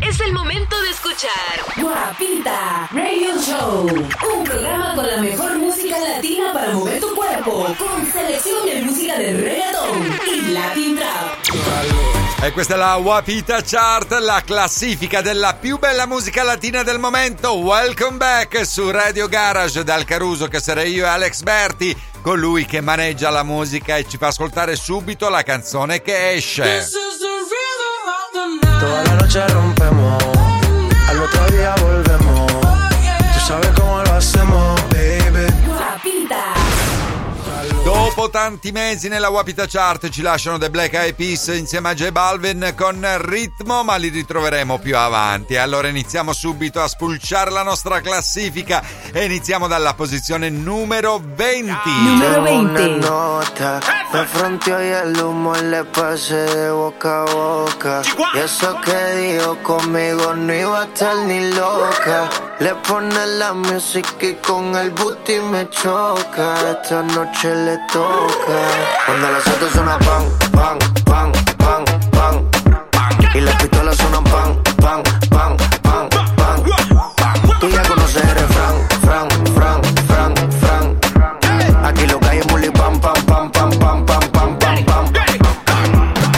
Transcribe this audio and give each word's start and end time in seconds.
es 0.00 0.20
el 0.20 0.32
momento 0.32 0.80
de 0.80 0.90
escuchar 0.90 1.30
Guapita 1.76 2.88
Radio 2.92 3.40
Show, 3.40 3.86
un 3.86 4.44
programa 4.44 4.94
con 4.94 5.06
la 5.06 5.18
mejor 5.18 5.58
música 5.58 5.98
latina 5.98 6.52
para 6.52 6.72
mover 6.72 7.00
tu 7.00 7.14
cuerpo, 7.14 7.66
con 7.78 8.12
selección 8.12 8.64
de 8.64 8.82
música 8.82 9.18
de 9.18 9.32
reggaeton 9.34 10.18
y 10.26 10.52
latin 10.52 10.96
trap. 10.96 12.42
E 12.42 12.52
questa 12.52 12.74
è 12.74 12.76
la 12.76 12.96
Wapita 12.96 13.62
Chart, 13.62 14.10
la 14.18 14.42
classifica 14.44 15.20
della 15.20 15.54
più 15.54 15.78
bella 15.78 16.06
musica 16.06 16.42
latina 16.42 16.82
del 16.82 16.98
momento. 16.98 17.52
Welcome 17.54 18.16
back 18.16 18.66
su 18.66 18.90
Radio 18.90 19.28
Garage 19.28 19.84
dal 19.84 20.04
Caruso 20.04 20.48
che 20.48 20.58
sarei 20.58 20.92
io 20.92 21.04
e 21.04 21.08
Alex 21.08 21.42
Berti, 21.42 21.96
colui 22.20 22.64
che 22.64 22.80
maneggia 22.80 23.30
la 23.30 23.44
musica 23.44 23.96
e 23.96 24.08
ci 24.08 24.16
fa 24.16 24.28
ascoltare 24.28 24.74
subito 24.74 25.28
la 25.28 25.42
canzone 25.42 26.02
che 26.02 26.32
esce. 26.32 26.84
Toda 28.82 29.04
la 29.04 29.14
noche 29.14 29.46
rompemos, 29.46 30.20
al 31.08 31.22
otro 31.22 31.46
día 31.56 31.72
volvemos. 31.80 32.50
Tú 32.50 33.40
sabes 33.46 33.70
cómo 33.76 34.02
lo 34.02 34.12
hacemos, 34.14 34.80
baby. 34.90 35.46
Dopo 37.84 38.30
tanti 38.30 38.70
mesi 38.70 39.08
nella 39.08 39.28
Wapita 39.28 39.66
Chart 39.66 40.08
ci 40.10 40.22
lasciano 40.22 40.56
The 40.56 40.70
Black 40.70 40.92
Eyed 40.94 41.14
Peas 41.16 41.48
insieme 41.48 41.88
a 41.88 41.94
J 41.94 42.10
Balvin 42.10 42.74
con 42.76 43.04
ritmo, 43.22 43.82
ma 43.82 43.96
li 43.96 44.08
ritroveremo 44.08 44.78
più 44.78 44.96
avanti. 44.96 45.56
Allora 45.56 45.88
iniziamo 45.88 46.32
subito 46.32 46.80
a 46.80 46.86
spulciare 46.86 47.50
la 47.50 47.64
nostra 47.64 48.00
classifica 48.00 48.82
e 49.12 49.24
iniziamo 49.24 49.66
dalla 49.66 49.94
posizione 49.94 50.48
numero 50.48 51.20
20. 51.24 51.72
Numero 52.04 52.42
Tengo 52.44 52.60
una 52.60 52.72
20. 52.72 52.98
nota, 53.00 53.80
me 54.12 54.26
fronteó 54.26 54.80
y 54.80 54.88
el 54.88 55.16
humo 55.16 55.54
le 55.56 55.84
pasé 55.84 56.44
de 56.44 56.70
boca 56.70 57.22
a 57.22 57.32
boca. 57.32 58.02
Y 58.34 58.38
eso 58.38 58.78
que 58.84 59.14
dijo 59.16 59.56
conmigo 59.62 60.34
no 60.34 60.54
iba 60.54 60.82
a 60.82 60.84
estar 60.84 61.16
ni 61.16 61.50
loca. 61.52 62.28
Le 62.60 62.74
pone 62.86 63.26
la 63.38 63.52
música 63.54 64.24
y 64.24 64.34
con 64.36 64.76
el 64.76 64.90
booty 64.90 65.40
me 65.40 65.68
choca. 65.68 66.54
Esta 66.70 67.02
noche 67.02 67.52
le 67.56 67.71
Cuando 67.72 69.30
las 69.30 69.46
autos 69.46 69.72
suenan 69.72 69.98
pan, 70.00 70.24
pan, 70.52 70.78
pan, 71.06 71.32
pan, 71.56 71.84
pan, 72.10 72.50
pan. 72.90 73.34
Y 73.34 73.40
las 73.40 73.54
pistolas 73.54 73.96
suenan 73.96 74.24
pan, 74.24 74.62
pan, 74.76 75.02
pan, 75.30 75.56
pan, 75.82 76.08
pan. 76.36 76.62
Tú 77.60 77.70
ya 77.70 77.82
conoces 77.84 78.24
el 78.24 78.30
refrán, 78.34 78.74
fran, 79.00 79.28
fran, 79.54 79.82
fran, 80.06 80.34
fran. 80.60 81.84
Aquí 81.86 82.06
lo 82.06 82.20
que 82.20 82.28
hay 82.28 82.38
es 82.40 82.46
muli 82.48 82.68
pam, 82.68 83.00
pam, 83.00 83.14
pam, 83.24 83.50
pam, 83.50 83.70
pam, 83.78 84.04
pam, 84.04 84.20
pam, 84.32 84.58
pam, 84.58 84.84
pam. 84.84 85.12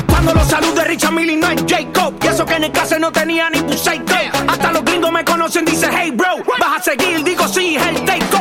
Cuando 0.06 0.34
los 0.34 0.46
salude 0.46 0.84
Richard 0.84 1.12
Millie 1.14 1.36
no 1.36 1.50
es 1.50 1.64
Jacob 1.66 2.14
Y 2.22 2.28
eso 2.28 2.46
que 2.46 2.54
en 2.54 2.64
el 2.64 2.70
clase 2.70 3.00
no 3.00 3.10
tenía 3.10 3.50
ni 3.50 3.60
buceito 3.60 4.14
Hasta 4.46 4.70
los 4.70 4.84
gringos 4.84 5.10
me 5.10 5.24
conocen, 5.24 5.64
dice 5.64 5.88
hey 5.92 6.12
bro 6.12 6.36
Vas 6.60 6.78
a 6.78 6.82
seguir, 6.82 7.24
digo 7.24 7.48
sí, 7.48 7.74
es 7.74 7.86
el 7.86 8.04
takeover 8.04 8.33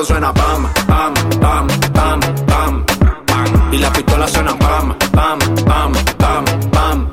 Autos 0.00 0.08
suena 0.08 0.32
pam, 0.32 0.66
pam, 0.86 1.14
pam, 1.40 1.66
pam, 1.92 2.20
pam, 2.46 2.84
pam. 2.86 3.70
Y 3.70 3.76
las 3.76 3.90
pistolas 3.90 4.30
suenan 4.30 4.56
pam, 4.56 4.96
pam, 5.12 5.38
pam, 5.66 5.92
pam, 6.16 6.44
pam. 6.70 7.10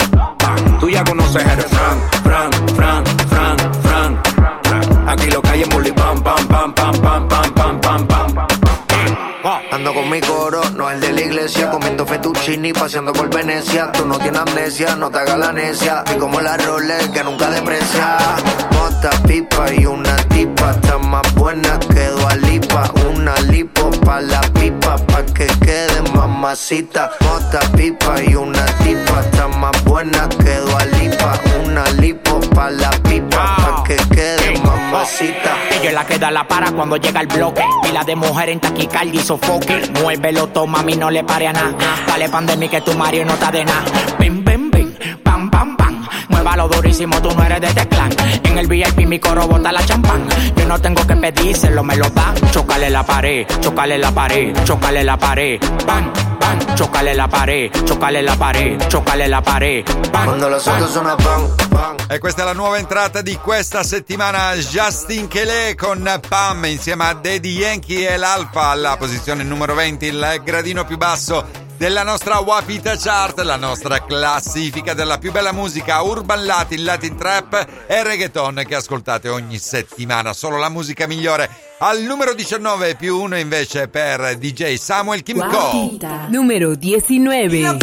Tú 0.80 0.90
ya 0.90 1.04
conoces 1.04 1.44
el 1.44 1.62
fran, 1.64 2.02
fran, 2.24 2.52
fran, 2.78 3.04
fran, 3.28 3.58
fran. 3.84 5.10
Aquí 5.10 5.30
lo 5.32 5.42
que 5.42 5.50
hay 5.50 5.62
es 5.64 5.70
bully 5.70 5.92
pam, 5.92 6.24
pam, 6.24 6.48
pam, 6.48 6.74
pam, 6.74 6.94
pam, 7.02 7.28
pam, 7.28 7.56
pam, 7.56 7.82
pam, 7.82 8.08
pam. 8.08 8.48
Ando 9.74 9.94
con 9.94 10.10
mi 10.10 10.22
coro, 10.22 10.62
no 10.78 10.90
el 10.90 11.02
de 11.02 11.12
la 11.12 11.22
iglesia, 11.22 11.70
comiendo 11.70 12.06
fettuccini, 12.06 12.72
paseando 12.72 13.12
por 13.12 13.30
Venecia. 13.30 13.92
Tú 13.92 14.06
no 14.06 14.18
tienes 14.18 14.40
amnesia, 14.40 14.96
no 14.96 15.12
te 15.12 15.20
hagas 15.20 15.38
la 15.38 15.52
necia. 15.52 16.06
Y 16.16 16.18
como 16.18 16.40
la 16.40 16.56
Rolex 16.56 17.10
que 17.10 17.22
nunca 17.22 17.50
deprecia. 17.50 18.18
Mota, 18.72 19.10
pipa 19.28 19.74
y 19.74 19.86
una 19.86 20.16
tipa, 20.30 20.72
está 20.72 20.98
más 21.00 21.36
buena 21.36 21.78
que. 21.80 22.17
Una 23.28 23.42
lipo 23.52 23.92
pa' 24.06 24.22
la 24.22 24.40
pipa, 24.54 24.96
pa' 25.06 25.22
que 25.36 25.48
quede 25.60 26.02
mamacita. 26.16 27.12
Mota, 27.20 27.60
pipa 27.76 28.24
y 28.24 28.36
una 28.36 28.66
tipa, 28.82 29.20
está 29.20 29.50
más 29.50 29.84
buena 29.84 30.30
que 30.30 30.56
Lipa. 30.98 31.38
Una 31.66 31.84
lipo 32.00 32.40
pa' 32.56 32.70
la 32.70 32.90
pipa, 33.04 33.58
pa' 33.58 33.84
que 33.84 33.98
quede 34.16 34.58
mamacita. 34.64 35.58
Ella 35.72 35.92
la 35.92 36.06
que 36.06 36.18
da 36.18 36.32
la 36.32 36.48
para 36.48 36.72
cuando 36.72 36.96
llega 36.96 37.20
el 37.20 37.28
bloque. 37.28 37.66
Pila 37.84 38.06
de 38.06 38.16
mujer 38.16 38.48
en 38.48 38.62
taquicardia 38.62 39.20
y 39.20 39.22
sofoque. 39.22 39.92
Muévelo, 40.02 40.48
toma, 40.48 40.80
a 40.80 40.84
mí 40.84 40.96
no 40.96 41.12
le 41.12 41.26
pare 41.26 41.48
a 41.48 41.52
nada. 41.52 41.76
Dale 42.08 42.30
pandemia 42.30 42.70
que 42.70 42.80
tu 42.80 42.94
Mario 42.94 43.26
no 43.26 43.34
está 43.34 43.52
de 43.52 43.66
nada. 43.66 43.84
Muévalo 46.48 46.70
durísimo, 46.70 47.22
tú 47.22 47.30
no 47.36 47.44
eres 47.44 47.60
de 47.60 47.68
este 47.68 47.90
clan. 47.90 48.10
En 48.44 48.58
el 48.58 48.68
VIP 48.68 49.06
mi 49.06 49.20
coro 49.20 49.46
bota 49.50 49.70
la 49.70 49.86
champán. 49.86 50.26
Yo 50.56 50.66
no 50.66 50.80
tengo 50.80 51.06
que 51.06 51.14
pedírselo, 51.14 51.84
me 51.84 51.98
lo 51.98 52.10
dan. 52.12 52.36
Chocale 52.52 52.90
la 52.90 53.04
pared, 53.04 53.46
chocale 53.60 53.98
la 53.98 54.14
pared, 54.14 54.56
chocale 54.64 55.04
la 55.04 55.18
pared. 55.18 55.60
Pan, 55.86 56.10
pan, 56.40 56.58
chocale 56.78 57.14
la 57.16 57.28
pared, 57.28 57.70
chocale 57.86 58.22
la 58.22 58.38
pared, 58.38 58.82
chocale 58.88 59.28
la 59.28 59.42
pared. 59.42 59.84
Pan, 60.10 60.24
Cuando 60.24 60.50
los 60.50 60.64
pan. 60.64 60.76
autos 60.76 60.94
suenan 60.94 61.18
pan, 61.18 61.56
pan. 61.70 61.96
E 62.10 62.18
questa 62.20 62.44
è 62.44 62.46
la 62.46 62.54
nuova 62.54 62.78
entrata 62.78 63.22
di 63.22 63.36
questa 63.36 63.84
settimana, 63.84 64.54
Justin 64.56 65.28
Kelly 65.28 65.76
con 65.76 66.10
Pam 66.30 66.64
insieme 66.64 67.10
a 67.10 67.14
Daddy 67.14 67.58
Yankee 67.58 68.08
e 68.08 68.16
l'Alfa 68.16 68.68
alla 68.70 68.96
posizione 68.96 69.44
numero 69.44 69.76
20, 69.76 70.06
il 70.06 70.42
gradino 70.46 70.86
più 70.86 70.96
basso 70.96 71.66
della 71.78 72.04
nostra 72.04 72.40
Wapita 72.40 72.96
Chart, 72.98 73.40
la 73.42 73.56
nostra 73.56 74.04
classifica 74.04 74.94
della 74.94 75.20
più 75.20 75.32
bella 75.32 75.52
musica 75.52 76.02
urban 76.02 76.44
latin, 76.44 76.84
latin 76.84 77.16
trap 77.16 77.86
e 77.88 78.04
reggaeton 78.04 78.64
che 78.68 78.76
ascoltate 78.76 79.30
ogni 79.30 79.60
settimana, 79.60 80.34
solo 80.34 80.58
la 80.58 80.70
musica 80.70 81.06
migliore. 81.08 81.50
Al 81.80 82.02
numero 82.02 82.34
19 82.34 82.96
più 82.96 83.20
uno 83.22 83.38
invece 83.38 83.88
per 83.88 84.38
DJ 84.38 84.76
Samuel 84.76 85.22
Kimco. 85.22 85.48
Guapita. 85.48 86.26
Número 86.30 86.74
19. 86.74 87.78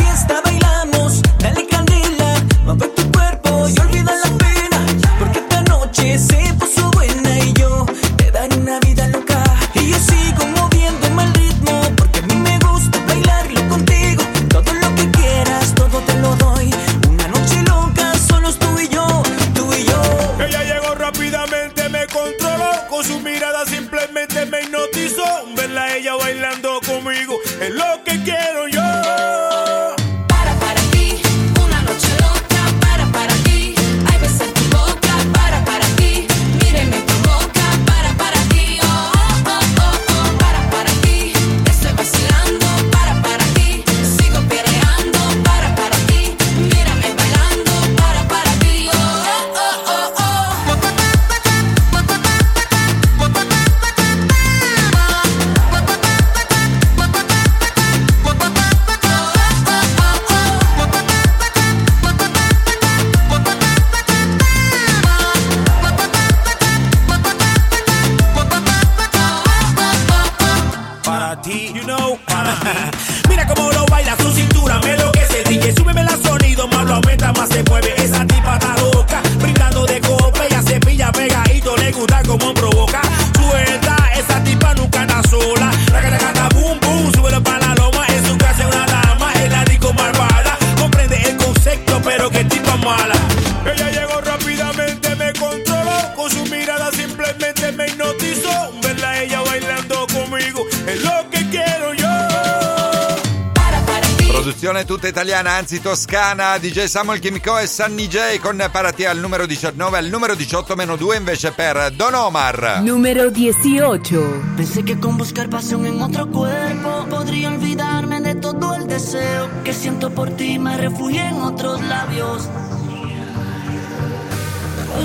Produzione 104.74 104.84
tutta 104.84 105.06
italiana, 105.06 105.52
anzi 105.52 105.80
toscana, 105.80 106.58
DJ 106.58 106.84
Samuel 106.86 107.20
Chimico 107.20 107.58
e 107.58 107.66
Sunny 107.66 108.08
J 108.08 108.40
con 108.40 108.56
Parati 108.72 109.04
al 109.04 109.18
numero 109.18 109.46
19, 109.46 109.98
al 109.98 110.06
numero 110.08 110.34
18 110.34 110.74
meno 110.74 110.96
2 110.96 111.16
invece 111.16 111.52
per 111.52 111.92
Don 111.92 112.14
Omar. 112.14 112.80
Número 112.82 113.30
18. 113.30 114.42
Pensé 114.56 114.82
que 114.82 114.98
con 114.98 115.16
buscar 115.16 115.48
pasión 115.48 115.86
en 115.86 116.02
otro 116.02 116.28
cuerpo 116.28 117.06
podría 117.08 117.50
olvidarme 117.50 118.20
de 118.20 118.34
todo 118.34 118.74
el 118.74 118.86
deseo 118.86 119.48
que 119.62 119.72
siento 119.72 120.10
por 120.10 120.30
ti. 120.30 120.58
Me 120.58 120.76
refugié 120.76 121.28
en 121.28 121.42
otros 121.42 121.80
labios. 121.82 122.48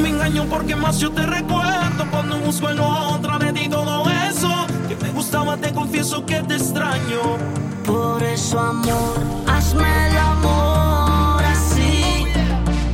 Me 0.01 0.09
engaño 0.09 0.45
porque 0.49 0.75
más 0.75 0.99
yo 0.99 1.11
te 1.11 1.25
recuerdo 1.25 2.09
cuando 2.09 2.37
busco 2.39 2.69
en 2.69 2.79
otra 2.79 3.37
de 3.37 3.53
ti 3.53 3.69
todo 3.69 4.09
eso 4.29 4.67
que 4.87 4.95
me 4.95 5.09
gustaba 5.11 5.57
te 5.57 5.73
confieso 5.73 6.25
que 6.25 6.41
te 6.43 6.55
extraño 6.55 7.37
Por 7.89 8.21
eso, 8.21 8.59
amor, 8.59 9.15
hazme 9.47 10.07
el 10.09 10.17
amor 10.17 11.43
así. 11.43 12.27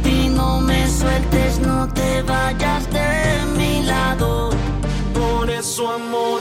Y 0.06 0.30
no 0.30 0.62
me 0.62 0.88
sueltes, 0.89 1.59
no 1.59 1.88
te 1.89 2.21
vayas 2.21 2.89
de 2.94 3.45
mi 3.57 3.83
lado. 3.83 4.51
por 5.13 5.50
eso 5.50 5.92
amor 5.92 6.39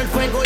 el 0.00 0.08
fuego 0.08 0.45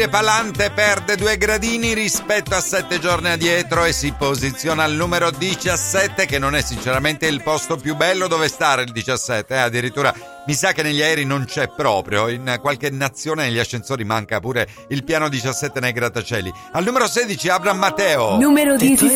dire 0.00 0.08
Palante 0.08 0.70
perde 0.70 1.14
due 1.16 1.36
gradini 1.36 1.92
rispetto 1.92 2.54
a 2.54 2.60
sette 2.60 2.98
giorni 2.98 3.28
addietro 3.28 3.84
e 3.84 3.92
si 3.92 4.14
posiziona 4.16 4.82
al 4.82 4.92
numero 4.92 5.30
17 5.30 6.24
che 6.24 6.38
non 6.38 6.54
è 6.54 6.62
sinceramente 6.62 7.26
il 7.26 7.42
posto 7.42 7.76
più 7.76 7.94
bello 7.96 8.26
dove 8.26 8.48
stare 8.48 8.82
il 8.82 8.92
17, 8.92 9.52
eh, 9.52 9.58
addirittura 9.58 10.14
mi 10.46 10.54
sa 10.54 10.72
che 10.72 10.82
negli 10.82 11.02
aerei 11.02 11.26
non 11.26 11.44
c'è 11.44 11.68
proprio, 11.68 12.28
in 12.28 12.58
qualche 12.62 12.88
nazione 12.88 13.44
negli 13.44 13.58
ascensori 13.58 14.04
manca 14.04 14.40
pure 14.40 14.66
il 14.88 15.04
piano 15.04 15.28
17 15.28 15.80
nei 15.80 15.92
grattacieli. 15.92 16.50
Al 16.72 16.82
numero 16.82 17.06
16 17.06 17.48
Abram 17.50 17.78
Matteo. 17.78 18.38
Numero 18.38 18.78
16. 18.78 19.06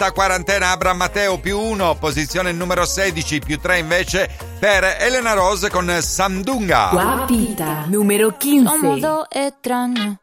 questa 0.00 0.12
quarantena 0.14 0.70
Abra 0.70 0.94
Matteo 0.94 1.38
più 1.40 1.60
1, 1.60 1.96
posizione 1.96 2.52
numero 2.52 2.86
16, 2.86 3.40
più 3.40 3.60
3 3.60 3.80
invece 3.80 4.30
per 4.58 4.96
Elena 4.98 5.34
Rose 5.34 5.68
con 5.68 5.94
Sandunga. 6.00 6.88
Guapita, 6.90 7.84
numero 7.86 8.34
15. 8.34 8.78
Somos 8.80 9.26
extraños, 9.30 10.16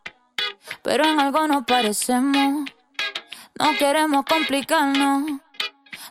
pero 0.81 1.03
en 1.05 1.19
algo 1.19 1.45
nos 1.45 1.63
parecemos. 1.65 2.67
No 3.59 3.77
queremos 3.77 4.25
complicarnos, 4.25 5.41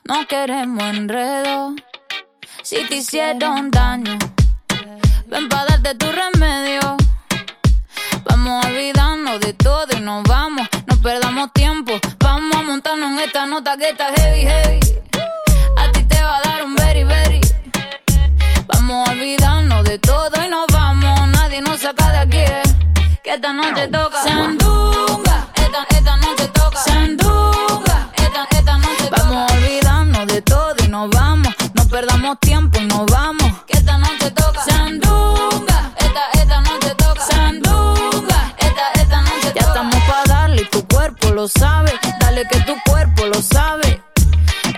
no 0.05 0.27
queremos 0.29 0.85
enredo. 0.85 1.75
Si 2.63 2.85
te 2.87 2.95
hicieron 2.95 3.73
daño, 3.73 4.17
ven 5.27 5.49
para 5.49 5.77
darte 5.77 5.97
tu 5.97 6.07
remedio. 6.07 6.97
Vamos 8.27 8.65
olvidando 8.65 9.41
de 9.41 9.53
todo 9.55 9.89
y 9.97 10.01
nos 10.01 10.23
vamos, 10.23 10.69
no 10.87 11.03
perdamos 11.03 11.53
tiempo. 11.53 11.95
Esta 13.27 13.45
nota 13.45 13.77
que 13.77 13.89
está 13.91 14.07
heavy, 14.17 14.43
heavy. 14.47 14.81
A 15.77 15.91
ti 15.91 16.05
te 16.05 16.23
va 16.23 16.37
a 16.37 16.41
dar 16.43 16.63
un 16.63 16.77
very, 16.77 17.03
very. 17.03 17.41
Vamos 18.69 19.09
a 19.09 19.11
olvidarnos 19.11 19.83
de 19.83 19.99
todo 19.99 20.31
y 20.45 20.49
nos 20.49 20.67
vamos. 20.73 21.29
Nadie 21.31 21.61
nos 21.61 21.81
saca 21.81 22.13
de 22.13 22.19
aquí. 22.19 22.39
Eh. 22.39 22.63
Que 23.25 23.35
esta 23.35 23.53
noche 23.53 23.89
toca. 23.89 24.23
Sandunga, 24.23 25.49
esta, 25.57 25.87
esta 25.91 26.17
noche 26.19 26.49
toca. 26.55 26.79
Sandunga, 26.79 28.11
esta, 28.17 28.47
esta 28.57 28.79
noche 28.79 29.05
toca. 29.11 29.23
Vamos 29.23 29.51
a 29.51 29.55
olvidarnos 29.57 30.27
de 30.29 30.43
todo 30.43 30.77
y 30.85 30.89
nos 30.89 31.11
vamos. 31.11 31.55
No 31.75 31.89
perdamos 31.89 32.39
tiempo 32.39 32.81
y 32.81 32.85
nos 32.87 33.07
vamos. 33.07 33.53
Que 33.67 33.77
esta 33.77 33.99
noche 33.99 34.31
toca. 34.31 34.63
Sandunga, 34.63 35.93
esta, 35.99 36.31
esta 36.41 36.61
noche 36.61 36.95
toca. 36.95 37.21
Sandunga, 37.23 38.55
esta, 38.57 38.93
esta 38.95 39.21
noche 39.21 39.49
toca. 39.49 39.61
Ya 39.61 39.67
estamos 39.67 39.97
para 40.05 40.25
darle 40.27 40.63
y 40.63 40.67
tu 40.67 40.87
cuerpo 40.87 41.31
lo 41.31 41.49
sabe. 41.49 41.93
Dale 42.21 42.47
que 42.49 42.61
tú 42.61 42.77
cuerpo 43.17 43.27
lo 43.27 43.43
sabe. 43.43 44.03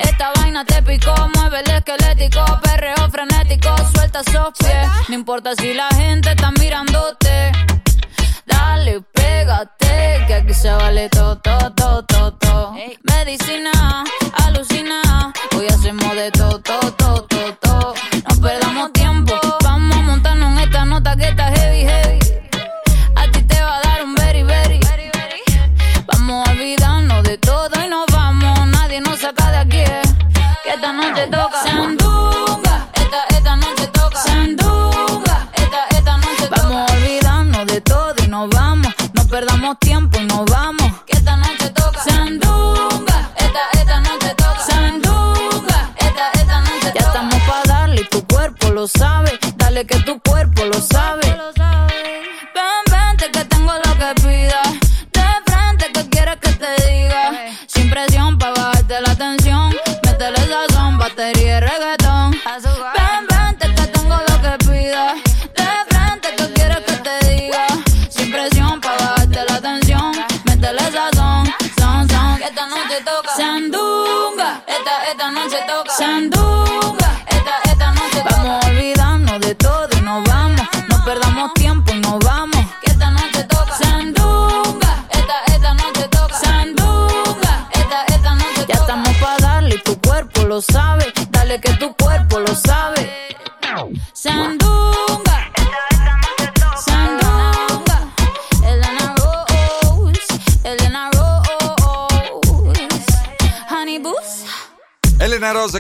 Esta 0.01 0.33
vaina 0.37 0.65
te 0.65 0.83
picó, 0.83 1.15
mueve 1.35 1.61
el 1.61 1.71
esquelético, 1.71 2.45
perreo 2.63 3.11
frenético, 3.11 3.75
suelta 3.95 4.21
esos 4.21 4.53
pies. 4.59 4.89
No 5.09 5.15
importa 5.15 5.55
si 5.57 5.75
la 5.75 5.89
gente 5.95 6.31
está 6.31 6.51
mirándote. 6.53 7.53
Dale, 8.47 9.03
pégate, 9.13 10.25
que 10.27 10.35
aquí 10.35 10.55
se 10.55 10.71
vale 10.71 11.09
todo, 11.09 11.37
todo, 11.39 11.73
todo, 11.73 12.05
todo. 12.05 12.33
To. 12.33 12.75
Medicina, 13.03 14.05
alucina, 14.45 15.33
hoy 15.57 15.67
hacemos 15.67 16.15
de 16.15 16.31
todo, 16.31 16.61
todo, 16.61 16.93
todo, 16.95 17.25
todo. 17.25 17.55
To. 17.61 17.95
No 18.29 18.41
perdamos 18.41 18.93
tiempo, 18.93 19.35
vamos 19.65 19.97
a 19.97 20.01
montarnos 20.03 20.53
en 20.53 20.59
esta 20.59 20.85
nota 20.85 21.17
que 21.17 21.29
esta 21.29 21.58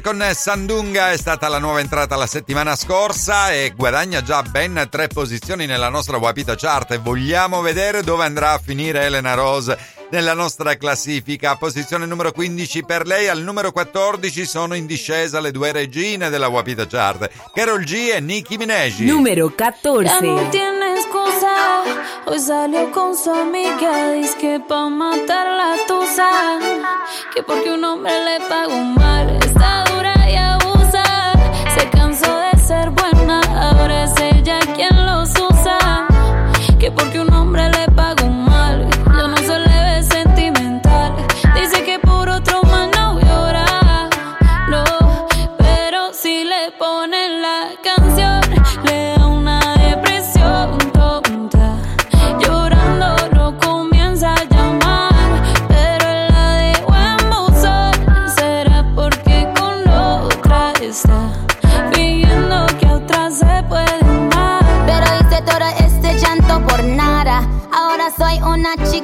con 0.09 0.27
Sandunga 0.33 1.13
è 1.13 1.19
stata 1.19 1.49
la 1.49 1.59
nuova 1.59 1.81
entrata 1.81 2.17
la 2.17 2.27
settimana 2.27 2.75
scorsa 2.77 3.53
e 3.53 3.75
guadagna 3.77 4.23
già 4.23 4.41
ben 4.41 4.87
tre 4.91 5.07
posizioni 5.07 5.67
nella 5.67 5.91
nostra 5.91 6.17
Wapita 6.17 6.55
Chart 6.57 6.93
e 6.93 6.97
vogliamo 6.97 7.61
vedere 7.61 8.03
dove 8.03 8.25
andrà 8.25 8.53
a 8.53 8.59
finire 8.59 9.03
Elena 9.03 9.35
Rose 9.35 9.77
nella 10.11 10.33
nostra 10.33 10.79
classifica. 10.79 11.57
Posizione 11.57 12.07
numero 12.07 12.33
15 12.33 12.85
per 12.85 13.07
lei, 13.07 13.29
al 13.29 13.43
numero 13.43 13.71
14 13.71 14.47
sono 14.47 14.73
in 14.73 14.87
discesa 14.87 15.41
le 15.41 15.51
due 15.51 15.73
regine 15.73 16.31
della 16.31 16.49
Wapita 16.49 16.87
Chart, 16.87 17.29
Carol 17.53 17.85
G 17.85 18.13
e 18.15 18.21
Nicki 18.21 18.57
Minaj. 18.57 19.01
Número 19.01 19.53
Ya 19.59 19.73
14. 19.73 20.27
no 20.27 20.49
tiene 20.49 20.95
excusa. 20.97 22.09
Hoy 22.25 22.39
salió 22.39 22.91
con 22.93 23.15
su 23.15 23.31
amiga. 23.31 24.13
Dice 24.13 24.37
que 24.39 24.61
pa' 24.67 24.89
matar 24.89 25.47
la 25.47 25.77
Que 27.35 27.43
porque 27.43 27.71
un 27.71 27.85
hombre 27.85 28.13
le 28.25 28.41
paga 28.49 28.69
un 28.69 28.95
mal. 28.95 29.29
Está 29.45 29.85
dura 29.93 30.15
y 30.29 30.37
abusa. 30.37 31.05
Se 31.77 31.89
cansó 31.91 32.35
de 32.39 32.59
ser 32.59 32.91
buena. 32.91 33.41
Ahora 33.55 34.05
es 34.05 34.15
ella 34.19 34.59
quien 34.75 34.98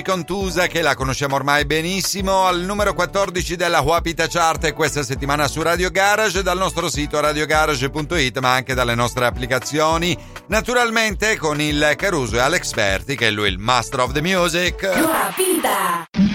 Nicki 0.00 0.02
Minaj 0.02 0.02
con 0.02 0.24
Tusa 0.24 0.66
che 0.66 0.82
la 0.82 0.94
conosciamo 0.94 1.34
ormai 1.36 1.64
benissimo 1.64 2.46
al 2.46 2.60
numero 2.60 2.94
14 2.94 3.56
della 3.56 3.80
Wapita 3.80 4.26
Chart 4.26 4.72
questa 4.72 5.02
settimana 5.02 5.46
su 5.46 5.62
Radio 5.62 5.90
Garage 5.90 6.42
dal 6.42 6.58
nostro 6.58 6.88
sito 6.88 7.20
radiogarage.it 7.20 8.38
ma 8.38 8.54
anche 8.54 8.74
dalle 8.74 8.94
nostre 8.94 9.26
applicazioni 9.26 10.16
naturalmente 10.46 11.36
con 11.36 11.60
il 11.60 11.94
Caruso 11.96 12.36
e 12.36 12.40
Alex 12.40 12.72
Berti 12.72 13.16
che 13.16 13.28
è 13.28 13.30
lui 13.30 13.48
il 13.48 13.58
master 13.58 14.00
of 14.00 14.12
the 14.12 14.22
music 14.22 14.80
Guapita. 14.80 16.29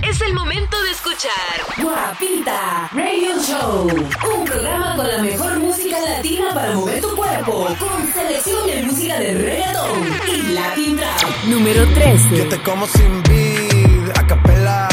Es 0.00 0.20
el 0.22 0.32
momento 0.32 0.80
de 0.82 0.90
escuchar 0.90 1.82
Guapita 1.82 2.88
Radio 2.92 3.42
Show. 3.42 3.88
Un 3.88 4.44
programa 4.44 4.96
con 4.96 5.06
la 5.06 5.18
mejor 5.18 5.58
música 5.58 5.98
latina 6.00 6.46
para 6.54 6.72
mover 6.72 7.00
tu 7.00 7.14
cuerpo. 7.14 7.66
Con 7.78 8.12
selección 8.12 8.66
de 8.66 8.82
música 8.84 9.18
de 9.18 9.34
reggaeton 9.34 10.00
y 10.28 10.52
Latin 10.52 10.96
Trap. 10.96 11.44
Número 11.44 11.86
13. 11.86 12.36
Yo 12.36 12.48
te 12.48 12.62
como 12.62 12.86
sin 12.86 13.22
vid, 13.24 14.10
a 14.16 14.26
capela, 14.26 14.88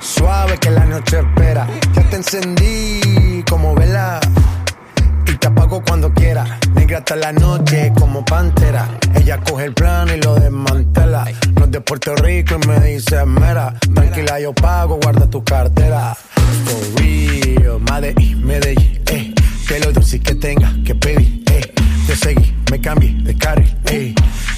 suave 0.00 0.58
que 0.58 0.70
la 0.70 0.84
noche 0.84 1.20
espera. 1.20 1.66
Ya 1.94 2.10
te 2.10 2.16
encendí 2.16 3.42
como 3.48 3.74
vela 3.74 4.20
y 5.26 5.36
te 5.36 5.46
apago 5.46 5.82
cuando 5.82 6.12
quiera. 6.12 6.58
Negra 6.74 6.98
hasta 6.98 7.16
la 7.16 7.32
noche 7.32 7.92
como 7.98 8.24
pantera. 8.24 8.88
Ella 9.14 9.40
coge 9.40 9.64
el 9.64 9.74
plano 9.74 10.14
y 10.14 10.20
lo 10.20 10.34
desmantela. 10.34 11.24
No 11.56 11.64
es 11.64 11.70
de 11.70 11.80
Puerto 11.80 12.14
Rico 12.16 12.56
y 12.62 12.66
me 12.66 12.80
dice 12.80 13.24
mera. 13.24 13.74
Tranquila, 13.94 14.40
yo 14.40 14.52
pago, 14.54 14.98
guarda 15.02 15.28
tu 15.28 15.42
cartera. 15.44 16.14
For 16.64 17.00
real, 17.02 17.80
Medellín, 17.80 18.44
Medellín, 18.44 19.00
eh. 19.06 19.34
Que 19.66 19.80
lo 19.80 19.92
dulce 19.92 20.20
que 20.20 20.34
tenga 20.34 20.72
que 20.84 20.94
pedir, 20.94 21.42
eh. 21.50 21.72
Te 22.06 22.16
seguí, 22.16 22.54
me 22.70 22.80
cambié 22.80 23.14
de 23.22 23.36
carril, 23.36 23.76
eh. 23.86 24.14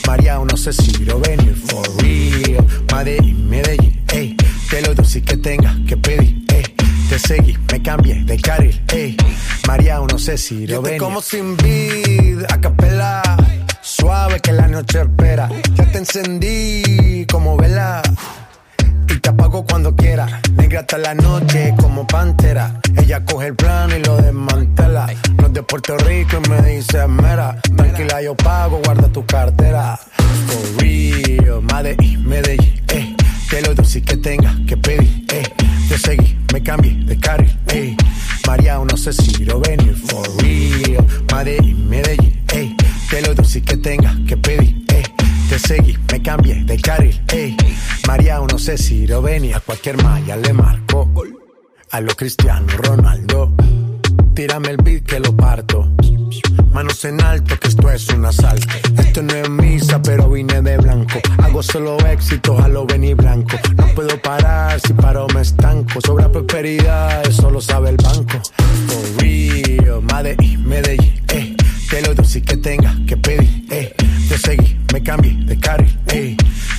María, 0.07 0.39
no 0.39 0.57
sé 0.57 0.73
si 0.73 1.05
lo 1.05 1.19
venir, 1.21 1.55
for 1.67 1.87
real. 2.03 2.67
Medellín, 2.93 3.49
Medellín, 3.49 4.03
eh. 4.13 4.37
Que 4.71 4.83
lo 4.83 4.95
dulce 4.95 5.23
que 5.23 5.37
tenga 5.37 5.77
que 5.87 5.97
pedir, 5.97 6.45
eh. 6.49 6.63
Te 7.09 7.19
seguí, 7.19 7.57
me 7.71 7.81
cambié 7.83 8.25
de 8.25 8.37
carril, 8.41 8.83
eh. 8.93 9.17
María, 9.67 9.99
no 9.99 10.19
sé 10.19 10.37
si 10.39 10.67
lo 10.67 10.83
venir. 10.83 11.01
como 11.01 11.21
sin 11.23 11.57
vid, 11.57 12.43
a 12.49 12.61
capela. 12.61 13.23
Suave 13.99 14.41
que 14.41 14.53
la 14.53 14.69
noche 14.69 15.01
espera. 15.01 15.49
Ya 15.75 15.91
te 15.91 15.99
encendí 15.99 17.27
como 17.31 17.57
vela 17.57 18.03
y 19.09 19.19
te 19.19 19.29
apago 19.31 19.65
cuando 19.65 19.95
quiera. 19.97 20.41
Negra 20.57 20.81
hasta 20.81 20.99
la 20.99 21.15
noche 21.15 21.75
como 21.79 22.07
pantera. 22.07 22.81
Ella 22.97 23.25
coge 23.25 23.49
el 23.49 23.57
plano 23.57 23.97
y 23.97 24.03
lo 24.03 24.17
desmantela. 24.17 25.07
No 25.39 25.47
es 25.47 25.53
de 25.53 25.63
Puerto 25.63 25.97
Rico 25.99 26.39
y 26.45 26.49
me 26.51 26.63
dice, 26.63 27.07
mera, 27.07 27.59
tranquila 27.77 28.21
yo 28.21 28.37
pago, 28.37 28.81
guarda 28.85 29.09
tu 29.09 29.25
cartera. 29.25 29.99
For 30.47 30.83
real, 30.83 31.63
Madrid, 31.63 32.19
Medellín, 32.19 32.83
eh. 32.89 33.17
Que 33.49 33.63
lo 33.63 33.75
dulce 33.75 34.03
que 34.03 34.17
tenga 34.17 34.55
que 34.67 34.77
pedir, 34.77 35.25
eh. 35.33 35.43
Te 35.89 35.99
seguí, 35.99 36.39
me 36.53 36.63
cambié 36.63 36.93
de 37.05 37.19
carril, 37.19 37.59
eh. 37.69 37.97
María, 38.47 38.79
no 38.79 38.97
sé 38.97 39.13
si 39.13 39.45
lo 39.45 39.61
venir, 39.61 39.97
for 39.97 40.29
real. 40.43 41.07
Madrid, 41.33 41.75
Medellín, 41.75 42.45
eh. 42.53 42.77
Que 43.11 43.23
lo 43.23 43.35
dulce 43.35 43.62
que 43.62 43.77
tenga 43.77 44.16
que 44.27 44.37
pedir, 44.37 44.85
eh. 44.88 45.03
Te 45.49 45.59
seguí, 45.59 45.97
me 46.11 46.21
cambié 46.21 46.64
de 46.64 46.77
carril, 46.77 47.23
eh. 47.33 47.57
María, 48.07 48.40
no 48.40 48.59
sé 48.59 48.77
si 48.77 49.07
lo 49.07 49.23
venir, 49.23 49.55
a 49.55 49.61
cualquier 49.61 50.03
malla 50.03 50.37
le 50.37 50.53
marco. 50.53 51.12
A 51.92 52.01
lo 52.01 52.14
Cristiano 52.14 52.66
Ronaldo. 52.79 53.53
Tírame 54.35 54.71
el 54.71 54.77
beat 54.79 55.05
que 55.05 55.21
lo 55.21 55.35
parto. 55.37 55.88
Manos 56.73 57.05
en 57.07 57.23
alto, 57.23 57.59
que 57.59 57.69
esto 57.69 57.90
es 57.90 58.09
un 58.09 58.27
asalto. 58.27 58.66
Esto 58.99 59.23
no 59.23 59.33
es 59.33 59.49
misa, 59.49 60.03
pero 60.03 60.29
vine 60.29 60.61
de 60.61 60.77
blanco. 60.77 61.21
Hago 61.42 61.62
solo 61.62 61.97
éxitos 62.07 62.61
a 62.61 62.69
lo 62.69 62.85
Benny 62.85 63.14
Blanco. 63.14 63.57
No 63.79 63.87
puedo 63.95 64.21
parar, 64.21 64.79
si 64.81 64.92
paro 64.92 65.27
me 65.33 65.40
estanco. 65.40 66.01
Sobra 66.05 66.31
prosperidad, 66.31 67.27
eso 67.27 67.51
lo 67.51 67.62
sabe 67.62 67.90
el 67.90 67.97
banco. 67.97 68.42
For 68.88 69.23
real, 69.23 70.03
Madrid, 70.03 70.59
Medellín, 70.59 71.23
eh. 71.29 71.56
Que 71.88 72.03
lo 72.03 72.14
dulce 72.14 72.42
que 72.42 72.57
tenga 72.57 72.94
que 73.07 73.16
pedir, 73.16 73.64
eh. 73.70 73.94
Te 74.29 74.38
seguí, 74.38 74.77
me 74.92 75.03
cambié 75.03 75.37
de 75.44 75.59
carril, 75.59 75.99
eh. 76.09 76.37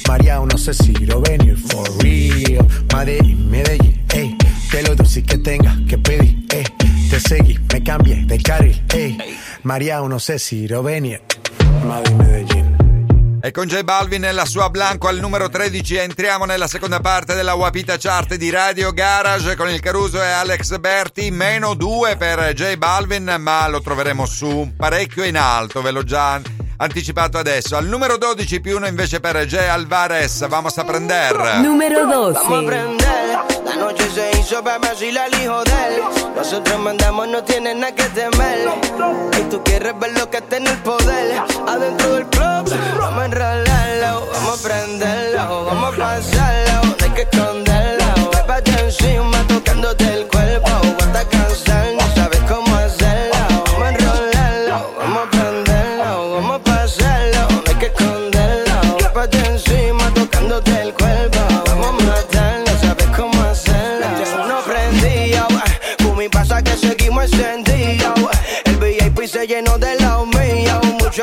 María, 0.07 0.39
no 0.39 0.57
sé 0.57 0.73
si 0.73 0.93
lo 1.05 1.21
venir, 1.21 1.57
for 1.57 1.89
real. 2.03 2.67
Madrid, 2.91 3.35
Medellín, 3.35 4.03
eh. 4.13 4.35
Que 4.69 4.83
lo 4.83 4.95
dulce 4.95 5.23
que 5.23 5.37
tenga 5.37 5.77
que 5.87 5.97
pedir, 5.97 6.45
eh. 6.49 6.63
Te 7.09 7.19
seguí, 7.19 7.57
me 7.71 7.81
cambié 7.83 8.25
de 8.25 8.37
carril, 8.37 8.81
eh. 8.93 9.17
María, 9.63 10.01
no 10.01 10.19
sé 10.19 10.39
si 10.39 10.67
lo 10.67 10.83
venir. 10.83 11.21
Madrid, 11.87 12.13
Medellín. 12.13 12.46
E 13.47 13.51
con 13.51 13.65
J 13.65 13.83
Balvin 13.83 14.25
e 14.25 14.33
la 14.33 14.43
sua 14.43 14.69
Blanco 14.69 15.07
al 15.07 15.19
numero 15.19 15.47
13 15.47 15.95
entriamo 15.95 16.43
nella 16.43 16.67
seconda 16.67 16.99
parte 16.99 17.33
della 17.33 17.53
Wapita 17.53 17.95
Chart 17.97 18.35
di 18.35 18.49
Radio 18.49 18.91
Garage 18.91 19.55
con 19.55 19.69
il 19.69 19.79
Caruso 19.79 20.21
e 20.21 20.27
Alex 20.27 20.77
Berti, 20.79 21.31
meno 21.31 21.73
2 21.73 22.17
per 22.17 22.51
J 22.53 22.75
Balvin, 22.75 23.37
ma 23.39 23.65
lo 23.69 23.79
troveremo 23.79 24.25
su 24.25 24.73
parecchio 24.75 25.23
in 25.23 25.37
alto, 25.37 25.81
ve 25.81 25.91
l'ho 25.91 26.03
già 26.03 26.41
anticipato 26.75 27.37
adesso. 27.37 27.77
Al 27.77 27.85
numero 27.85 28.17
12 28.17 28.59
più 28.59 28.75
1 28.75 28.85
invece 28.87 29.21
per 29.21 29.37
J 29.45 29.55
Alvarez, 29.59 30.45
vamos 30.49 30.77
a 30.77 30.83
prender. 30.83 31.59
Número 31.61 32.05
Vamos 32.05 32.35
a 32.35 32.39
12. 32.49 32.65
prender, 32.65 33.45
la 33.67 33.75
noche 33.75 34.09
se 34.13 34.39
hizo 34.39 34.63
para 34.63 34.77
vacilar 34.79 35.29
de 35.29 35.43
él. 35.43 35.51
Nosotros 36.35 36.79
mandamos, 36.79 37.27
no 37.27 37.43
tiene 37.43 37.75
nada 37.75 37.93
que 37.93 38.03
temer. 38.09 38.69
Y 39.37 39.41
tú 39.49 39.61
quieres 39.63 39.97
ver 39.99 40.11
lo 40.17 40.29
que 40.29 40.37
está 40.37 40.57
en 40.57 40.67
el 40.67 40.77
poder. 40.77 41.41
Adentro 41.67 42.13
del 42.15 42.25
club, 42.27 42.63
vamos 42.99 43.21
a 43.21 43.25
enrolarlo, 43.25 44.27
vamos 44.31 44.59
a 44.59 44.67
prenderlo, 44.67 45.65
vamos 45.65 45.93
a 45.93 45.97
pasarlo, 45.97 46.95
no 46.97 47.05
hay 47.05 47.09
que 47.11 47.21
esconderlo. 47.23 48.31
Pépate 48.31 48.71
encima 48.79 49.45
tocándote 49.47 50.13
el 50.13 50.27
cuerpo, 50.27 50.69
hasta 50.99 51.25
cansar, 51.29 51.87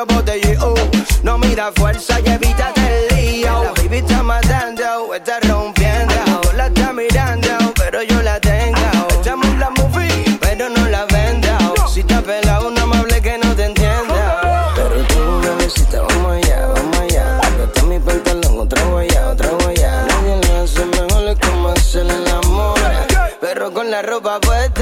mucho 0.04 0.14
botellón. 0.14 0.74
No 1.22 1.38
mira 1.38 1.72
fuerza 1.74 2.20
y 2.20 2.28
evita 2.28 2.72
el 2.76 3.16
lío. 3.16 3.64
La 3.64 3.72
baby 3.72 3.98
está 3.98 4.22
matando, 4.22 5.14
está 5.14 5.40
rompiendo. 5.40 6.14
La 6.54 6.66
está 6.66 6.92
mirando, 6.92 7.48
pero 7.74 8.02
yo 8.02 8.22
la 8.22 8.40
tengo. 8.40 8.78
Echamos 9.20 9.58
la 9.58 9.70
movie, 9.70 10.38
pero 10.40 10.68
no 10.68 10.88
la 10.88 11.04
vendo. 11.06 11.48
Si 11.88 12.00
está 12.00 12.20
pelado, 12.20 12.70
no 12.70 12.86
me 12.86 12.96
hable 12.96 13.20
que 13.20 13.38
no 13.38 13.54
te 13.54 13.64
entienda. 13.64 14.72
Pero 14.74 14.96
tú, 15.06 15.40
bebecita, 15.42 16.02
vamos 16.02 16.32
allá, 16.32 16.66
vamos 16.66 16.98
allá. 16.98 17.40
Gasta 17.58 17.82
mi 17.84 17.98
pantalón, 17.98 18.60
otra 18.60 18.82
guaya, 18.84 19.28
otra 19.28 19.48
guaya. 19.50 20.06
Nadie 20.08 20.40
lo 20.48 20.62
hace 20.62 20.84
mejor, 20.86 21.38
como 21.40 21.68
hacer 21.68 22.06
el 22.06 22.28
amor. 22.28 22.78
Pero 23.40 23.72
con 23.72 23.90
la 23.90 24.02
ropa 24.02 24.40
puesta. 24.40 24.73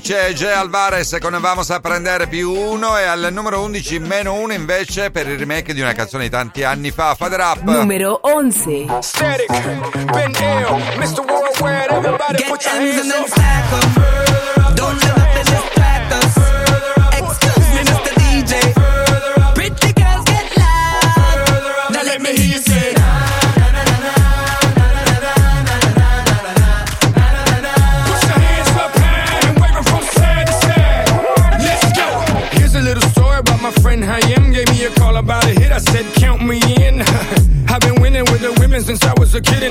12 0.00 0.02
c'è 0.02 0.32
J 0.32 0.42
Alvarez 0.44 1.18
con 1.20 1.36
Vamos 1.40 1.70
a 1.70 1.80
prendere 1.80 2.26
più 2.26 2.50
1 2.52 2.98
e 2.98 3.04
al 3.04 3.28
numero 3.30 3.60
11 3.60 3.98
meno 3.98 4.34
1 4.34 4.52
invece 4.52 5.10
per 5.10 5.28
il 5.28 5.38
remake 5.38 5.72
di 5.74 5.80
una 5.80 5.92
canzone 5.92 6.24
di 6.24 6.30
tanti 6.30 6.64
anni 6.64 6.90
fa, 6.90 7.14
Fade 7.14 7.36
Rap. 7.36 7.62
Número 7.62 8.20
11. 8.22 8.86
Static, 9.00 9.48
been 10.12 10.34
ill, 10.40 10.78
Mr. 10.98 11.24
Worldwide, 11.26 11.90
everybody 11.90 12.36
Get 12.38 12.48
put 12.48 12.64
your 12.64 12.74
ends 12.74 12.96
hands 12.96 13.00
and 13.00 13.10
then 13.10 14.04
up. 14.04 14.09
Kid, 39.42 39.69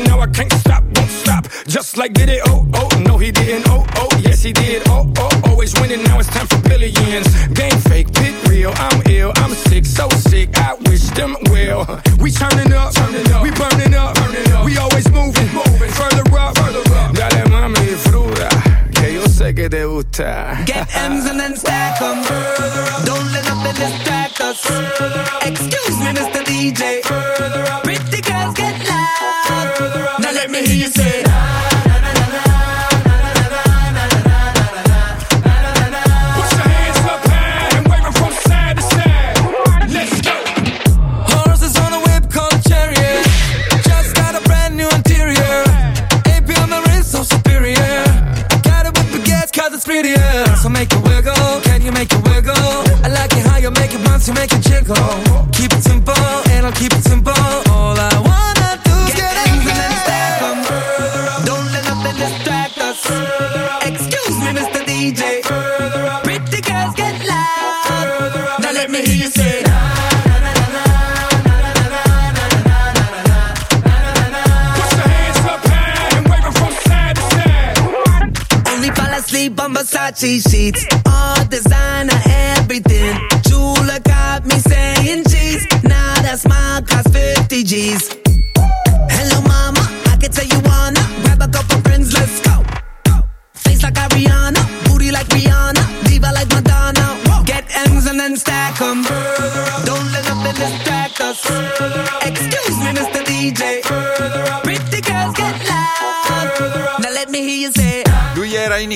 Nazi 80.10 80.40
seats. 80.40 80.89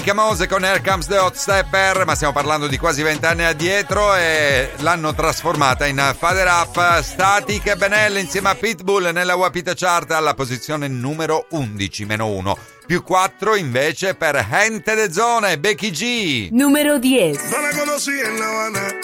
Mica 0.04 0.16
Mose 0.16 0.48
con 0.48 0.66
Air 0.66 0.82
Comes 0.82 1.08
the 1.08 1.18
Hot 1.18 1.34
Stepper, 1.34 2.06
ma 2.06 2.14
stiamo 2.14 2.34
parlando 2.34 2.68
di 2.68 2.78
quasi 2.78 3.02
vent'anni 3.04 3.46
addietro 3.46 4.14
e 4.16 4.72
l'hanno 4.80 5.14
trasformata 5.14 5.86
in 5.86 6.14
Father 6.18 6.46
Up 6.46 7.00
Static 7.00 7.68
e 7.68 7.78
Benelli 7.78 8.20
insieme 8.20 8.50
a 8.50 8.56
Pitbull 8.56 9.12
nella 9.12 9.36
Wapita 9.36 9.74
Chart 9.74 10.12
alla 10.12 10.34
posizione 10.34 10.90
numero 10.90 11.46
11 11.52 12.04
meno 12.04 12.28
1. 12.28 12.58
Più 12.86 13.02
4 13.02 13.56
invece 13.56 14.14
per 14.16 14.46
Gente 14.46 14.94
de 14.94 15.10
Zone, 15.10 15.58
Becky 15.58 15.92
G. 15.92 16.50
Numero 16.52 17.00
10. 17.00 17.40
Non 17.50 17.62
la 17.62 17.70
conosci 17.70 18.10
in 18.10 18.38
La 18.38 18.48
Habana, 18.50 19.00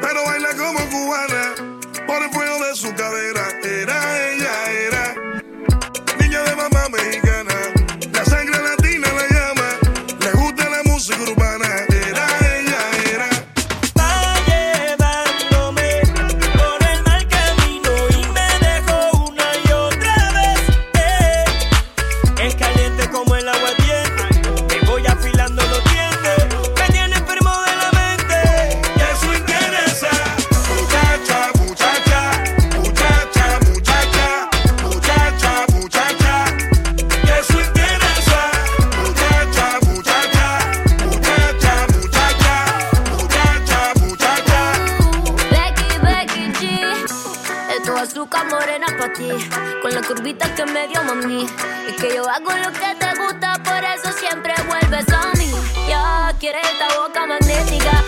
pero 0.00 0.22
baila 0.24 0.54
come 0.56 0.88
cubana, 0.88 1.52
por 2.06 2.22
el 2.24 2.30
fuego 2.32 2.58
de 2.58 2.74
su 2.74 2.92
cadera, 2.94 3.46
era 3.62 4.28
ella, 4.28 4.64
era 4.72 5.14
niña 6.18 6.42
de 6.42 6.54
mamma 6.56 6.88
mexicana. 6.88 7.29
pechuca 48.20 48.44
morena 48.44 48.86
pa' 48.98 49.12
ti. 49.12 49.28
Con 49.80 49.94
la 49.94 50.02
curvita 50.02 50.54
que 50.54 50.66
me 50.66 50.86
dio 50.88 51.02
mami. 51.02 51.46
Y 51.88 51.92
que 51.96 52.14
yo 52.14 52.28
hago 52.28 52.50
lo 52.50 52.70
que 52.72 52.94
te 52.98 53.14
gusta, 53.18 53.54
por 53.62 53.82
eso 53.82 54.12
siempre 54.18 54.52
vuelves 54.68 55.06
a 55.12 55.32
mí. 55.38 55.50
Ya 55.88 56.32
quieres 56.38 56.62
esta 56.70 56.88
boca 56.98 57.26
magnética. 57.26 57.99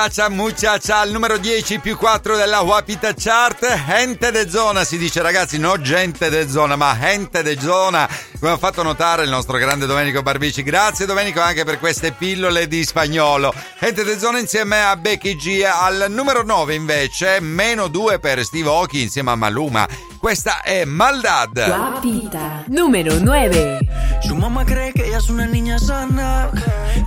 muchacha, 0.00 0.30
muchacha, 0.30 1.00
al 1.00 1.10
numero 1.10 1.36
10 1.36 1.78
più 1.80 1.94
4 1.94 2.34
della 2.34 2.60
Wapita 2.60 3.12
Chart. 3.12 3.66
Gente 3.86 4.30
de 4.30 4.48
zona 4.48 4.82
si 4.82 4.96
dice 4.96 5.20
ragazzi, 5.20 5.58
no 5.58 5.76
gente 5.76 6.30
de 6.30 6.48
zona, 6.48 6.74
ma 6.74 6.96
gente 6.98 7.42
de 7.42 7.58
zona 7.60 8.08
come 8.40 8.52
ha 8.52 8.56
fatto 8.56 8.82
notare 8.82 9.24
il 9.24 9.30
nostro 9.30 9.58
grande 9.58 9.84
Domenico 9.84 10.22
Barbici. 10.22 10.62
Grazie 10.62 11.04
Domenico 11.04 11.40
anche 11.40 11.64
per 11.64 11.78
queste 11.78 12.12
pillole 12.12 12.66
di 12.66 12.82
spagnolo. 12.84 13.52
Gente 13.78 14.18
zona 14.18 14.38
insieme 14.38 14.82
a 14.82 14.96
Becky 14.96 15.36
G. 15.36 15.62
Al 15.62 16.06
numero 16.08 16.42
9 16.42 16.74
invece, 16.74 17.38
meno 17.40 17.88
2 17.88 18.18
per 18.18 18.42
Steve 18.42 18.68
Aoki 18.68 19.02
insieme 19.02 19.30
a 19.30 19.36
Maluma. 19.36 19.86
Questa 20.18 20.62
è 20.62 20.84
Maldad. 20.84 21.64
Guapita. 21.66 22.64
Número 22.68 23.18
9. 23.18 23.78
Su 24.22 24.34
mamá 24.34 24.64
cree 24.64 24.92
que 24.92 25.06
ella 25.06 25.18
es 25.18 25.28
una 25.28 25.46
niña 25.46 25.78
sana 25.78 26.50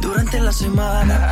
durante 0.02 0.39
la 0.39 0.52
semana. 0.52 1.30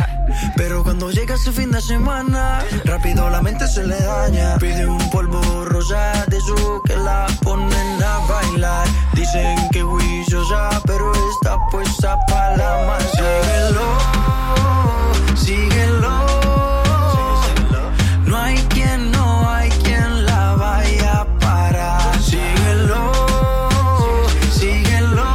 Pero 0.56 0.84
cuando 0.84 1.10
llega 1.10 1.36
ese 1.36 1.52
fin 1.52 1.72
de 1.72 1.82
semana, 1.82 2.64
rápido 2.86 3.30
la 3.30 3.42
mente 3.42 3.68
se 3.68 3.84
le 3.84 4.00
daña. 4.00 4.58
Pide 4.58 4.86
un 4.86 5.10
polvo 5.10 5.66
rosa 5.66 6.26
de 6.28 6.40
su 6.40 6.82
que 6.86 6.96
la 6.96 7.26
ponen 7.42 8.04
a 8.04 8.20
bailar. 8.28 8.88
Dicen 9.14 9.58
que 9.72 9.84
juiciosa, 9.92 10.82
pero 10.86 11.12
está 11.32 11.58
puesta 11.70 12.18
para 12.28 12.58
la 12.58 12.72
masa. 12.88 13.08
Síguelo, 13.18 13.88
síguelo. 15.36 16.14
No 18.26 18.38
hay 18.38 18.58
quien, 18.74 19.12
no 19.12 19.50
hay 19.50 19.70
quien 19.84 20.26
la 20.26 20.56
vaya 20.56 21.22
a 21.22 21.26
parar. 21.40 22.22
Síguelo, 22.22 23.12
síguelo. 24.60 25.30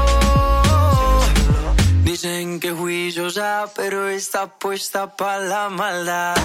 Dicen 2.05 2.61
que 2.61 2.73
juiciosa, 2.73 3.66
pero 3.75 4.09
está 4.09 4.47
puesta 4.47 5.16
para 5.16 5.38
la 5.38 5.69
maldad. 5.69 6.37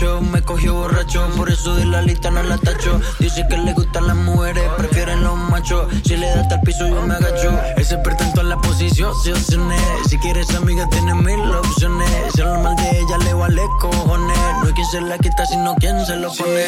Me 0.00 0.40
cogió 0.42 0.74
borracho, 0.74 1.28
por 1.36 1.50
eso 1.50 1.74
de 1.74 1.84
la 1.84 2.00
lista 2.00 2.30
no 2.30 2.42
la 2.42 2.56
tacho. 2.56 3.00
Dice 3.18 3.46
que 3.48 3.58
le 3.58 3.72
gustan 3.74 4.06
las 4.06 4.16
mujeres, 4.16 4.64
prefieren 4.76 5.22
los 5.22 5.36
machos. 5.36 5.86
Si 6.04 6.16
le 6.16 6.28
da 6.28 6.40
hasta 6.40 6.54
el 6.56 6.60
piso, 6.62 6.88
yo 6.88 7.02
me 7.02 7.14
agacho. 7.14 7.52
Ese 7.76 7.98
pretento 7.98 8.40
en 8.40 8.48
la 8.48 8.56
posición, 8.56 9.12
se 9.22 9.32
opciones. 9.32 9.80
Si 10.08 10.18
quieres 10.18 10.52
amiga, 10.54 10.88
tienes 10.88 11.14
mil 11.16 11.40
opciones. 11.54 12.08
Si 12.34 12.40
lo 12.40 12.58
mal 12.60 12.74
de 12.76 13.00
ella 13.00 13.18
le 13.18 13.34
vale 13.34 13.62
cojones. 13.80 14.38
No 14.60 14.66
hay 14.66 14.72
quien 14.72 14.86
se 14.86 15.00
la 15.02 15.18
quita, 15.18 15.44
sino 15.46 15.74
quien 15.76 16.04
se 16.06 16.16
lo 16.16 16.32
pone. 16.32 16.64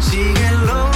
síguelo. 0.00 0.90
No 0.90 0.95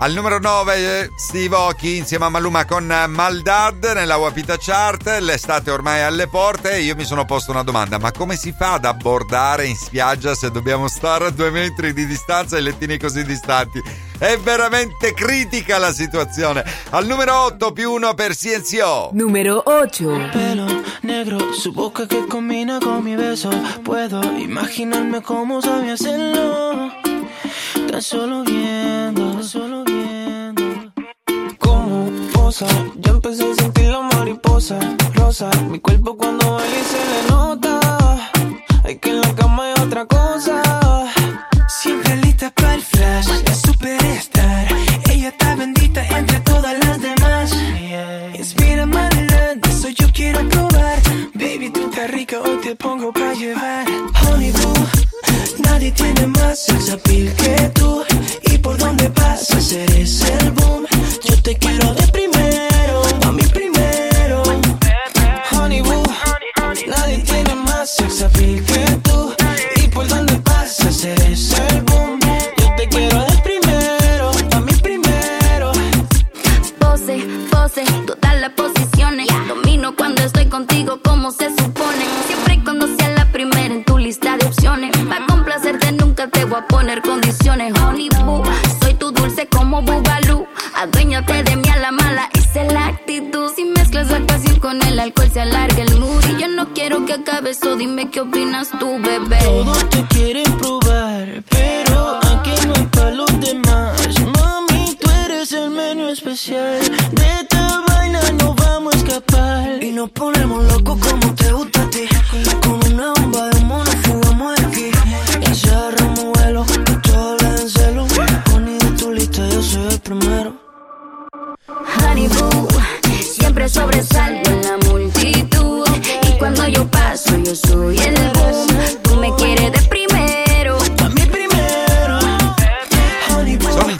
Al 0.00 0.12
numero 0.12 0.38
9 0.38 1.10
Steve 1.16 1.56
Aoki 1.56 1.96
insieme 1.96 2.26
a 2.26 2.28
Maluma 2.28 2.64
con 2.64 2.86
Maldad 3.08 3.92
nella 3.94 4.16
Wapita 4.16 4.56
Chart. 4.58 5.18
L'estate 5.20 5.70
ormai 5.70 5.98
è 5.98 6.02
alle 6.02 6.28
porte 6.28 6.72
e 6.72 6.82
io 6.82 6.94
mi 6.94 7.04
sono 7.04 7.24
posto 7.24 7.50
una 7.50 7.62
domanda: 7.62 7.98
ma 7.98 8.12
come 8.12 8.36
si 8.36 8.54
fa 8.56 8.74
ad 8.74 8.84
abbordare 8.84 9.66
in 9.66 9.76
spiaggia 9.76 10.34
se 10.34 10.50
dobbiamo 10.50 10.88
stare 10.88 11.26
a 11.26 11.30
due 11.30 11.50
metri 11.50 11.92
di 11.92 12.06
distanza 12.06 12.56
e 12.56 12.60
lettini 12.60 12.98
così 12.98 13.24
distanti? 13.24 13.82
È 14.18 14.36
veramente 14.38 15.14
critica 15.14 15.78
la 15.78 15.92
situazione. 15.92 16.64
Al 16.90 17.06
numero 17.06 17.44
8 17.44 17.72
più 17.72 17.92
1 17.92 18.14
per 18.14 18.34
CNCO. 18.36 19.10
Número 19.12 19.62
8. 19.64 20.28
Pelo 20.32 20.82
negro, 21.02 21.52
su 21.52 21.72
boca 21.72 22.06
que 22.06 22.26
combina 22.26 22.78
con 22.78 23.02
mi 23.02 23.14
beso. 23.14 23.50
Puedo 23.82 24.20
imaginarme 24.36 25.22
cómo 25.22 25.60
sabe 25.60 25.92
hacerlo. 25.92 26.47
Solo 28.10 28.42
viendo, 28.42 29.42
solo 29.42 29.84
viendo. 29.84 30.62
Como 31.58 32.06
posa, 32.32 32.66
ya 32.96 33.10
empecé 33.10 33.52
a 33.52 33.54
sentir 33.54 33.90
la 33.90 34.00
mariposa 34.00 34.78
rosa. 35.12 35.50
Mi 35.68 35.78
cuerpo 35.78 36.16
cuando 36.16 36.54
baila 36.54 36.78
y 36.78 36.84
se 36.84 36.96
le 36.96 37.30
nota. 37.30 38.30
Hay 38.84 38.98
que 38.98 39.10
en 39.10 39.20
la 39.20 39.34
cama 39.34 39.64
hay 39.64 39.74
otra 39.84 40.06
cosa. 40.06 40.87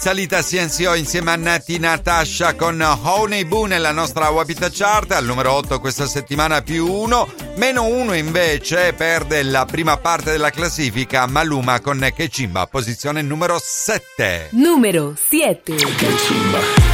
Salita 0.09 0.42
CNCO 0.42 0.94
insieme 0.94 1.32
a 1.32 1.36
Nati 1.36 1.78
Natasha 1.78 2.54
con 2.54 2.80
Honey 2.80 3.44
Boo 3.44 3.66
nella 3.66 3.92
nostra 3.92 4.30
Wapita 4.30 4.70
Chart. 4.72 5.12
Al 5.12 5.26
numero 5.26 5.52
8 5.52 5.80
questa 5.80 6.06
settimana 6.06 6.62
più 6.62 6.90
1. 6.90 7.28
Meno 7.56 7.84
1 7.84 8.14
invece 8.14 8.94
perde 8.94 9.42
la 9.42 9.66
prima 9.66 9.98
parte 9.98 10.30
della 10.30 10.48
classifica 10.48 11.26
Maluma 11.26 11.80
con 11.80 12.11
Kechimba, 12.16 12.66
posizione 12.68 13.20
numero 13.20 13.59
7. 13.62 14.48
Número 14.52 15.14
7. 15.14 15.74
Qué 15.74 16.88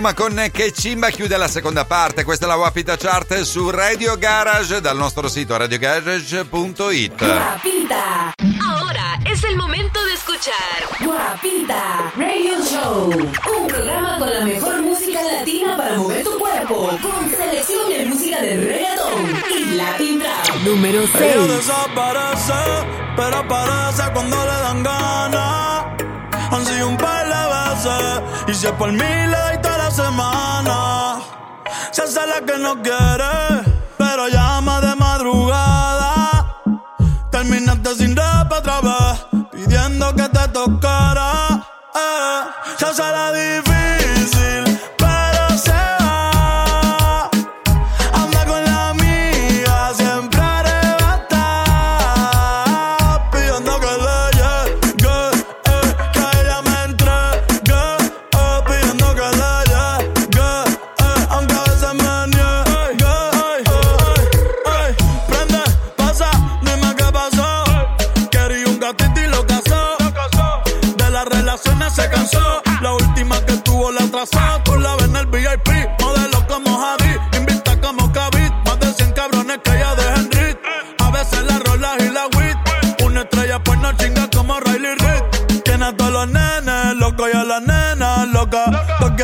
Maluma 0.00 0.14
con 0.14 0.50
Che 0.50 0.72
Cimba 0.72 1.10
chiude 1.10 1.36
la 1.36 1.46
seconda 1.46 1.84
parte. 1.84 2.24
Questa 2.24 2.46
è 2.46 2.48
la 2.48 2.56
Wapita 2.56 2.96
Chart 2.96 3.42
su 3.42 3.68
Radio 3.68 4.16
Garage 4.16 4.80
dal 4.80 4.96
nostro 4.96 5.28
sito 5.28 5.54
radiogarage.it. 5.58 7.20
Wapita. 7.20 8.32
Ahora 8.66 9.18
es 9.26 9.44
el 9.44 9.56
momento 9.56 10.02
de 10.04 10.14
escuchar 10.14 10.88
Guapita 11.00 12.12
Radio 12.16 12.64
Show, 12.64 13.10
un 13.10 13.66
programa 13.66 14.16
con 14.18 14.30
la 14.30 14.40
mejor 14.40 14.80
música 14.80 15.20
latina 15.22 15.76
para 15.76 15.96
mover 15.96 16.24
tu 16.24 16.38
cuerpo, 16.38 16.98
con 17.02 17.30
selección 17.30 17.90
de 17.90 18.06
música 18.06 18.40
de 18.40 18.56
reggaeton 18.56 19.42
y 19.54 19.64
latin 19.74 20.18
trap. 20.18 20.62
Número 20.64 21.06
6. 21.12 21.14
Ella 21.20 21.46
desaparece, 21.56 22.52
pero 23.16 23.36
aparece 23.36 24.02
cuando 24.14 24.36
le 24.46 24.60
dan 24.62 24.82
ganas. 24.82 25.84
Han 26.52 26.64
sido 26.64 26.88
un 26.88 26.96
par 26.96 27.26
de 27.28 27.34
veces, 27.74 28.22
y 28.48 28.54
si 28.54 28.66
es 28.66 28.72
por 28.72 28.90
mí 28.90 28.98
le 28.98 29.50
se 31.92 32.02
hace 32.02 32.26
la 32.26 32.40
que 32.46 32.56
no 32.58 32.80
quiere, 32.82 33.62
pero 33.98 34.28
llama 34.28 34.80
de 34.80 34.94
madrugada. 34.94 36.62
Terminaste 37.30 37.94
sin 37.96 38.16
rap 38.16 38.52
otra 38.52 38.80
vez, 38.80 39.26
pidiendo 39.50 40.14
que 40.14 40.28
te 40.28 40.48
tocara. 40.48 41.66
Eh, 41.94 42.40
se 42.78 42.86
hace 42.86 43.60
difícil. 43.60 43.99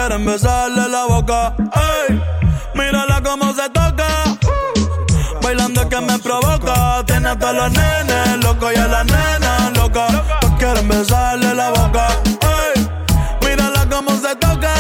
quieren 0.07 0.25
besarle 0.25 0.89
la 0.89 1.05
boca. 1.07 1.53
Ey, 1.59 2.23
mírala 2.75 3.21
cómo 3.23 3.53
se 3.53 3.69
toca. 3.71 4.07
Bailando 5.43 5.89
que 5.89 6.01
me 6.01 6.17
provoca. 6.19 7.03
Tiene 7.07 7.31
a 7.31 7.37
todos 7.37 7.55
los 7.55 7.73
nenes 7.73 8.45
locos 8.45 8.73
y 8.73 8.79
a 8.79 8.87
la 8.87 9.03
nena 9.03 9.71
loca. 9.75 10.07
Todos 10.41 10.55
quieren 10.59 10.89
besarle 10.89 11.55
la 11.55 11.71
boca. 11.71 12.07
Ey, 12.41 12.89
mírala 13.43 13.85
cómo 13.91 14.13
se 14.21 14.37
toca. 14.37 14.75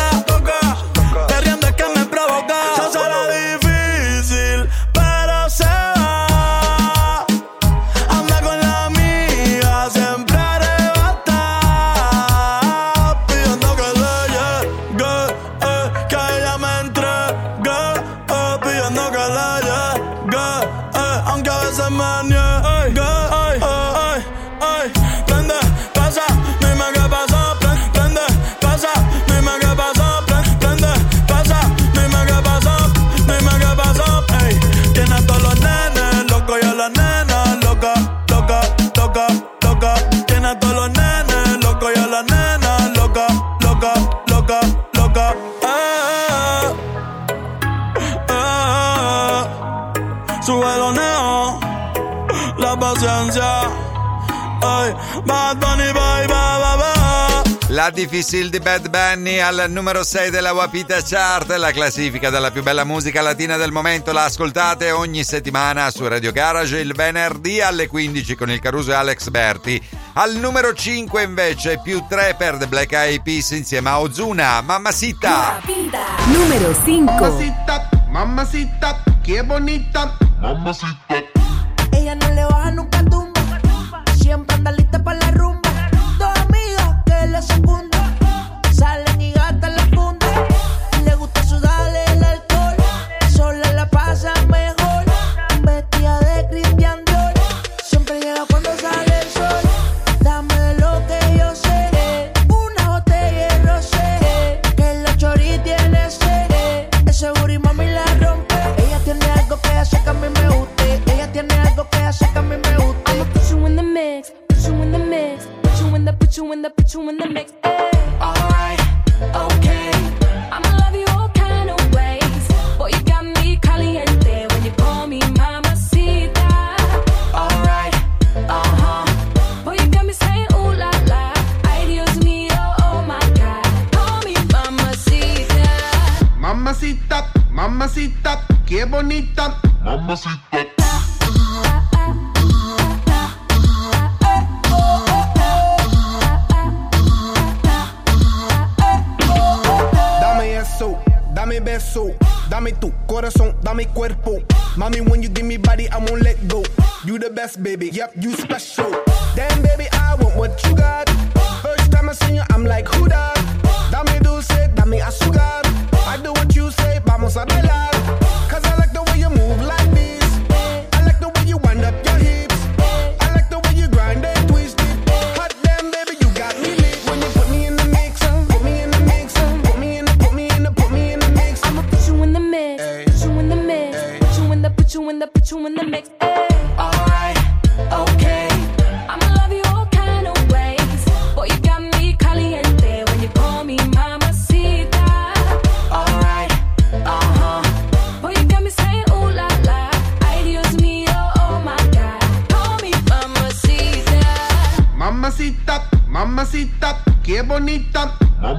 difficile 57.96 58.50
di 58.50 58.60
Bad 58.60 58.90
Bunny 58.90 59.38
al 59.38 59.64
numero 59.70 60.04
6 60.04 60.28
della 60.28 60.52
Wapita 60.52 61.00
Chart, 61.02 61.50
la 61.52 61.70
classifica 61.70 62.28
della 62.28 62.50
più 62.50 62.62
bella 62.62 62.84
musica 62.84 63.22
latina 63.22 63.56
del 63.56 63.72
momento. 63.72 64.12
La 64.12 64.24
ascoltate 64.24 64.90
ogni 64.90 65.24
settimana 65.24 65.90
su 65.90 66.06
Radio 66.06 66.30
Garage 66.30 66.78
il 66.78 66.92
venerdì 66.92 67.62
alle 67.62 67.86
15 67.86 68.34
con 68.34 68.50
il 68.50 68.60
Caruso 68.60 68.90
e 68.90 68.94
Alex 68.94 69.30
Berti. 69.30 69.82
Al 70.12 70.34
numero 70.34 70.74
5 70.74 71.22
invece 71.22 71.80
più 71.82 72.04
3 72.06 72.34
per 72.36 72.58
The 72.58 72.66
Black 72.66 72.92
Eyed 72.92 73.22
Peas 73.22 73.50
insieme 73.52 73.88
a 73.88 74.00
Ozuna, 74.00 74.60
Mamma 74.60 74.72
Mamacita. 74.74 75.62
Numero 76.26 76.74
5. 76.84 77.14
Mamma 78.10 78.24
mamacita, 78.26 79.02
che 79.22 79.42
bonita. 79.42 80.18
Mamma 80.38 80.76
Ella 81.92 82.14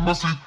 Mamacita. 0.08 0.47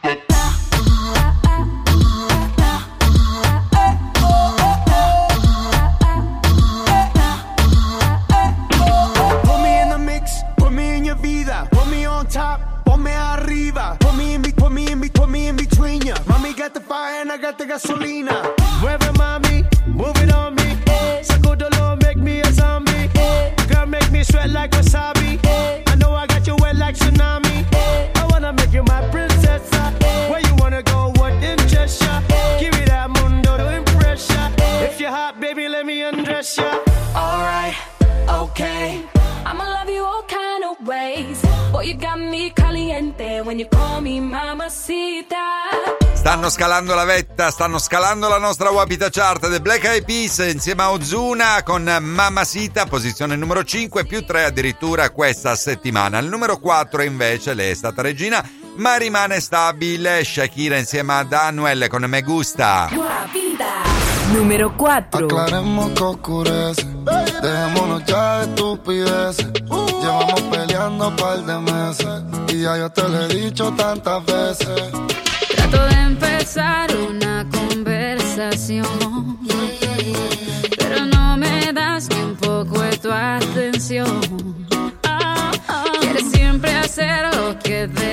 stanno 47.60 47.78
scalando 47.78 48.26
la 48.26 48.38
nostra 48.38 48.70
Wapita 48.70 49.10
Chart 49.10 49.50
The 49.50 49.60
Black 49.60 49.84
Eyed 49.84 50.04
Peas 50.06 50.38
insieme 50.50 50.80
a 50.80 50.92
Ozuna 50.92 51.62
con 51.62 51.84
Mamacita 52.00 52.86
posizione 52.86 53.36
numero 53.36 53.62
5 53.62 54.06
più 54.06 54.24
3 54.24 54.44
addirittura 54.44 55.10
questa 55.10 55.54
settimana. 55.54 56.16
Al 56.16 56.24
numero 56.24 56.56
4 56.56 57.02
invece 57.02 57.52
lei 57.52 57.72
è 57.72 57.74
stata 57.74 58.00
regina 58.00 58.42
ma 58.76 58.96
rimane 58.96 59.40
stabile. 59.40 60.24
Shakira 60.24 60.78
insieme 60.78 61.12
a 61.12 61.22
Daniel 61.22 61.86
con 61.88 62.04
Me 62.04 62.22
Gusta. 62.22 62.88
Wapita. 62.94 63.66
Numero 64.32 64.72
4 64.74 65.26
Aclaremos 65.26 66.00
oscurece 66.00 66.86
Dejémonos 67.42 68.04
ya 68.04 68.38
de 68.38 68.44
estupideces 68.44 69.50
Llevamos 70.00 70.40
peleando 70.42 71.08
un 71.08 71.16
par 71.16 71.38
de 71.44 71.58
meses 71.58 72.22
Y 72.48 72.62
ya 72.62 72.78
yo 72.78 72.88
te 72.90 73.06
lo 73.06 73.22
he 73.22 73.28
dicho 73.28 73.70
tantas 73.72 74.24
veces. 74.24 74.92
Trato 75.56 75.86
de 75.88 75.94
empezar 75.94 76.96
una 76.96 77.49
Pero 80.78 81.04
no 81.04 81.36
me 81.36 81.72
das 81.74 82.08
ni 82.08 82.22
un 82.22 82.36
poco 82.36 82.80
de 82.80 82.96
tu 82.96 83.12
atención. 83.12 84.24
Ah, 85.04 85.50
ah. 85.68 85.84
Quieres 86.00 86.30
siempre 86.32 86.74
hacer 86.74 87.34
lo 87.36 87.58
que 87.58 87.86
te 87.88 88.09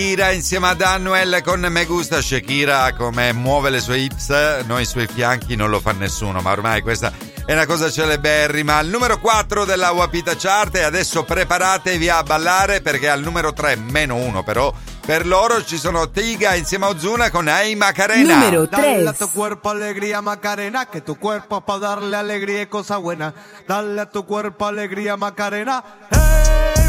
Shakira 0.00 0.30
insieme 0.30 0.68
ad 0.68 0.80
Anuel 0.80 1.42
con 1.44 1.60
Me 1.60 1.84
Gusta 1.84 2.22
Shakira 2.22 2.94
come 2.94 3.34
muove 3.34 3.68
le 3.68 3.80
sue 3.80 3.98
hips, 3.98 4.30
noi 4.64 4.80
i 4.80 4.86
suoi 4.86 5.06
fianchi 5.06 5.56
non 5.56 5.68
lo 5.68 5.78
fa 5.78 5.92
nessuno, 5.92 6.40
ma 6.40 6.52
ormai 6.52 6.80
questa 6.80 7.12
è 7.44 7.52
una 7.52 7.66
cosa 7.66 7.90
celeberrima. 7.90 8.78
Al 8.78 8.86
numero 8.86 9.18
4 9.18 9.66
della 9.66 9.90
Wapita 9.90 10.34
Chart 10.36 10.74
e 10.76 10.84
adesso 10.84 11.24
preparatevi 11.24 12.08
a 12.08 12.22
ballare 12.22 12.80
perché 12.80 13.10
al 13.10 13.20
numero 13.20 13.52
3, 13.52 13.76
meno 13.76 14.14
1 14.14 14.42
però, 14.42 14.72
per 15.04 15.26
loro 15.26 15.62
ci 15.62 15.76
sono 15.76 16.08
Tiga 16.08 16.54
insieme 16.54 16.86
a 16.86 16.88
Ozuna 16.88 17.28
con 17.28 17.46
Hey 17.46 17.74
Macarena. 17.74 18.36
Numero 18.36 18.64
Dale 18.64 19.06
a 19.06 19.12
3. 19.12 19.18
tu 19.18 19.30
cuerpo 19.32 19.68
alegría 19.68 20.22
Macarena, 20.22 20.86
que 20.86 21.02
tu 21.02 21.18
cuerpo 21.18 21.60
para 21.60 21.78
darle 21.78 22.16
alegría 22.16 22.62
y 22.62 22.66
cosas 22.68 23.00
buenas. 23.00 23.34
Dale 23.68 24.00
a 24.00 24.08
tu 24.08 24.24
cuerpo 24.24 24.64
alegría 24.64 25.18
Macarena. 25.18 25.84
Hey 26.10 26.19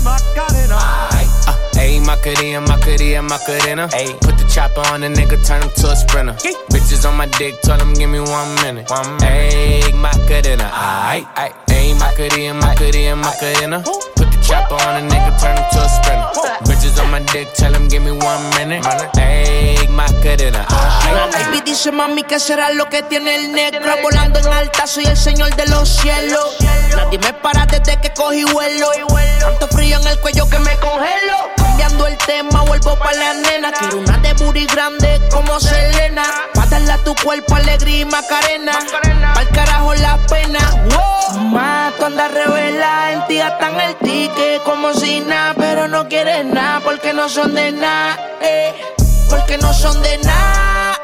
Macarena. 0.04 0.78
Ayy, 1.82 2.00
Macarena, 2.06 2.62
Macarena, 2.62 3.22
Macarena. 3.22 3.88
Ayy, 3.90 4.14
put 4.22 4.38
the 4.38 4.46
chopper 4.54 4.82
on 4.92 5.04
a 5.04 5.10
nigga, 5.10 5.38
turn 5.46 5.64
him 5.64 5.70
to 5.76 5.92
a 5.92 5.96
sprinter. 5.96 6.34
Bitches 6.70 7.08
on 7.10 7.18
my 7.18 7.26
dick, 7.38 7.60
tell 7.62 7.80
him 7.80 7.94
give 7.94 8.10
me 8.10 8.20
one 8.20 8.56
minute. 8.62 8.90
One 8.90 9.18
Ayy, 9.20 9.94
Macarena, 9.94 10.70
aight. 10.72 11.26
Ayy, 11.68 11.98
Macarena, 12.00 12.54
Macarena, 12.54 13.16
Macarena. 13.16 13.84
Put 13.84 14.31
the 14.31 14.31
chopper 14.52 14.76
on 14.88 14.98
a. 14.98 15.12
Baby 21.32 21.62
dice 21.66 21.92
mami 21.92 22.24
que 22.24 22.40
será 22.40 22.72
lo 22.72 22.86
que 22.86 23.04
tiene 23.04 23.36
el 23.36 23.52
negro 23.52 23.94
Volando 24.02 24.40
en 24.40 24.48
alta 24.48 24.88
soy 24.88 25.06
el 25.06 25.18
señor 25.18 25.56
de 25.56 25.66
los 25.68 25.90
cielos. 25.90 26.58
Nadie 26.96 27.20
me 27.20 27.34
para 27.34 27.66
desde 27.66 28.00
que 28.00 28.12
cogí 28.14 28.44
vuelo. 28.46 28.88
Tanto 29.40 29.68
frío 29.70 30.00
en 30.00 30.08
el 30.08 30.20
cuello 30.20 30.50
que 30.50 30.60
me 30.60 30.76
congelo. 30.78 31.38
Cambiando 31.58 32.08
el 32.08 32.18
tema 32.18 32.64
vuelvo 32.64 32.98
pa' 32.98 33.14
la 33.14 33.34
nena. 33.34 33.72
Quiero 33.72 34.00
una 34.00 34.18
de 34.18 34.34
booty 34.34 34.66
grande 34.66 35.22
como 35.32 35.60
Selena. 35.60 36.24
Pa' 36.54 36.64
a 36.64 36.98
tu 37.00 37.16
cuerpo 37.16 37.56
alegría 37.56 38.00
y 38.00 38.06
macarena. 38.06 38.74
Pa'l 39.34 39.50
carajo 39.50 39.94
la 39.96 40.18
pena. 40.28 40.60
Gastan 43.52 43.80
el 43.80 43.96
ticket 43.98 44.64
como 44.64 44.94
si 44.94 45.20
nada 45.22 45.54
Pero 45.58 45.88
no 45.88 46.08
quieres 46.08 46.46
nada 46.46 46.80
porque 46.82 47.14
no 47.14 47.30
son 47.30 47.54
de 47.54 47.72
nada 47.72 48.18
eh. 48.42 48.74
Porque 49.30 49.58
no 49.58 49.74
son 49.74 50.02
de 50.02 50.18
nada 50.20 50.98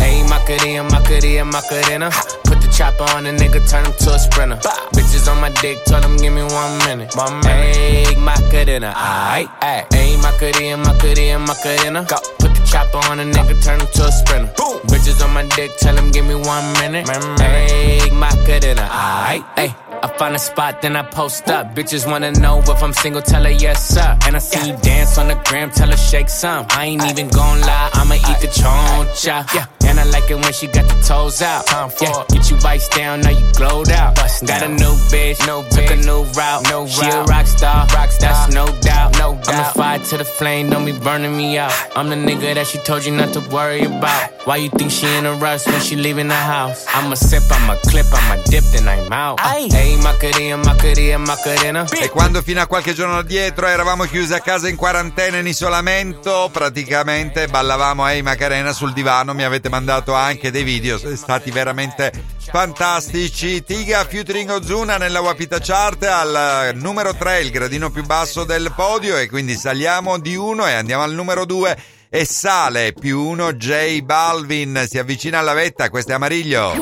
Ayy, 0.00 0.24
Macarena, 0.24 0.82
Macarena, 0.82 1.44
Macarena. 1.44 2.10
Put 2.44 2.60
the 2.60 2.68
chopper 2.72 3.04
on 3.14 3.26
a 3.26 3.30
nigga, 3.30 3.60
turn 3.70 3.84
him 3.84 3.92
to 4.00 4.14
a 4.14 4.18
sprinter. 4.18 4.56
Bitches 4.92 5.30
on 5.30 5.40
my 5.40 5.50
dick, 5.60 5.78
tell 5.84 6.02
him 6.02 6.16
give 6.16 6.32
me 6.32 6.42
one 6.42 6.78
minute. 6.78 7.14
One 7.14 7.38
minute. 7.40 7.76
Ayy, 7.76 8.16
Macarena, 8.16 8.92
aight, 8.96 9.48
aight. 9.60 9.88
Ayy, 9.90 10.20
Macarena, 10.20 10.76
Macarena, 10.78 11.38
Macarena. 11.38 12.04
Go. 12.08 12.16
Put 12.40 12.54
the 12.54 12.66
chopper 12.66 12.98
on 13.10 13.20
a 13.20 13.24
nigga, 13.24 13.62
turn 13.62 13.78
him 13.78 13.86
to 13.94 14.06
a 14.06 14.10
sprinter. 14.10 14.52
Bitches 14.88 15.22
on 15.22 15.32
my 15.32 15.44
dick, 15.54 15.70
tell 15.78 15.96
him 15.96 16.10
give 16.10 16.24
me 16.24 16.34
one 16.34 16.72
minute. 16.80 17.06
Ayy, 17.06 18.10
Macarena, 18.10 18.88
aight, 18.90 19.44
ayy. 19.54 19.89
I 20.02 20.08
find 20.16 20.34
a 20.34 20.38
spot, 20.38 20.82
then 20.82 20.96
I 20.96 21.02
post 21.02 21.48
up. 21.48 21.74
Bitches 21.74 22.10
wanna 22.10 22.32
know 22.32 22.58
if 22.60 22.82
I'm 22.82 22.92
single, 22.92 23.22
tell 23.22 23.44
her 23.44 23.50
yes, 23.50 23.88
sir. 23.88 24.18
And 24.26 24.36
I 24.36 24.38
see 24.38 24.70
you 24.70 24.76
dance 24.78 25.18
on 25.18 25.28
the 25.28 25.34
gram, 25.44 25.70
tell 25.70 25.90
her 25.90 25.96
shake 25.96 26.28
some. 26.28 26.66
I 26.70 26.86
ain't 26.86 27.04
even 27.04 27.28
gon' 27.28 27.60
lie, 27.60 27.90
I'ma 27.94 28.14
eat 28.14 28.40
the 28.40 28.48
choncha. 28.48 29.52
Yeah, 29.54 29.66
and 29.90 29.98
I 29.98 30.04
like 30.04 30.30
it 30.30 30.36
when 30.36 30.52
she 30.52 30.66
got 30.68 30.86
the 30.86 30.94
toes 31.02 31.42
out. 31.42 31.66
Yeah, 32.00 32.24
get 32.30 32.50
you 32.50 32.56
vice 32.58 32.88
down, 32.88 33.20
now 33.20 33.30
you 33.30 33.44
glowed 33.54 33.90
out. 33.90 34.14
Got 34.46 34.62
a 34.62 34.68
new 34.68 34.94
bitch, 35.10 35.44
no 35.46 35.62
took 35.68 35.90
a 35.90 35.96
new 35.96 36.22
route. 36.38 36.62
No 36.70 36.86
she 36.86 37.06
a 37.08 37.24
rock 37.24 37.46
star, 37.46 37.86
rock 37.92 38.10
star. 38.10 38.32
That's 38.32 38.54
no 38.54 38.66
doubt. 38.80 39.18
No 39.18 39.34
doubt. 39.34 39.48
I'm 39.48 39.60
a 39.60 39.72
fire 39.72 39.98
to 39.98 40.16
the 40.16 40.24
flame, 40.24 40.70
don't 40.70 40.84
be 40.84 40.92
burning 40.92 41.36
me 41.36 41.58
out. 41.58 41.72
I'm 41.96 42.08
the 42.08 42.16
nigga 42.16 42.54
that 42.54 42.66
she 42.66 42.78
told 42.78 43.04
you 43.04 43.12
not 43.12 43.32
to 43.34 43.40
worry 43.50 43.82
about. 43.82 44.30
Why 44.46 44.56
you 44.56 44.70
think 44.70 44.90
she 44.90 45.06
in 45.18 45.26
a 45.26 45.34
rush 45.34 45.66
when 45.66 45.80
she 45.80 45.96
leaving 45.96 46.28
the 46.28 46.34
house? 46.34 46.86
I'ma 46.88 47.14
sip, 47.14 47.42
I'ma 47.50 47.74
clip, 47.82 48.06
I'ma 48.12 48.36
dip, 48.44 48.64
then 48.72 48.88
I'm 48.88 49.12
out. 49.12 49.40
Hey, 49.40 49.96
Macarena, 49.96 50.56
Macarena, 50.56 51.18
Macarena. 51.18 51.86
E 52.00 52.08
quando 52.08 52.40
fino 52.42 52.62
a 52.62 52.66
qualche 52.66 52.94
giorno 52.94 53.18
addietro 53.18 53.66
eravamo 53.66 54.04
chiusi 54.04 54.32
a 54.34 54.40
casa 54.40 54.68
in 54.68 54.76
quarantena, 54.76 55.38
in 55.38 55.46
isolamento, 55.46 56.48
praticamente 56.52 57.48
ballavamo 57.48 58.08
Hey 58.08 58.22
Macarena 58.22 58.72
sul 58.72 58.92
divano, 58.92 59.34
mi 59.34 59.42
avete 59.42 59.68
mandato 59.68 59.79
anche 60.14 60.50
dei 60.50 60.62
video, 60.62 60.98
siete 60.98 61.16
stati 61.16 61.50
veramente 61.50 62.12
fantastici. 62.38 63.62
Tiga 63.62 64.04
featuring 64.04 64.50
Ozuna 64.50 64.96
nella 64.96 65.20
Wapita 65.20 65.58
Chart 65.60 66.02
al 66.04 66.72
numero 66.74 67.14
3, 67.14 67.40
il 67.40 67.50
gradino 67.50 67.90
più 67.90 68.04
basso 68.04 68.44
del 68.44 68.72
podio 68.74 69.16
e 69.16 69.28
quindi 69.28 69.54
saliamo 69.54 70.18
di 70.18 70.36
uno 70.36 70.66
e 70.66 70.72
andiamo 70.72 71.02
al 71.02 71.12
numero 71.12 71.44
2 71.44 71.76
e 72.08 72.24
sale 72.24 72.92
più 72.92 73.22
uno 73.22 73.52
J 73.52 74.00
Balvin, 74.02 74.84
si 74.88 74.98
avvicina 74.98 75.38
alla 75.38 75.52
vetta, 75.52 75.88
questo 75.90 76.10
è 76.10 76.14
Amariglio. 76.14 76.74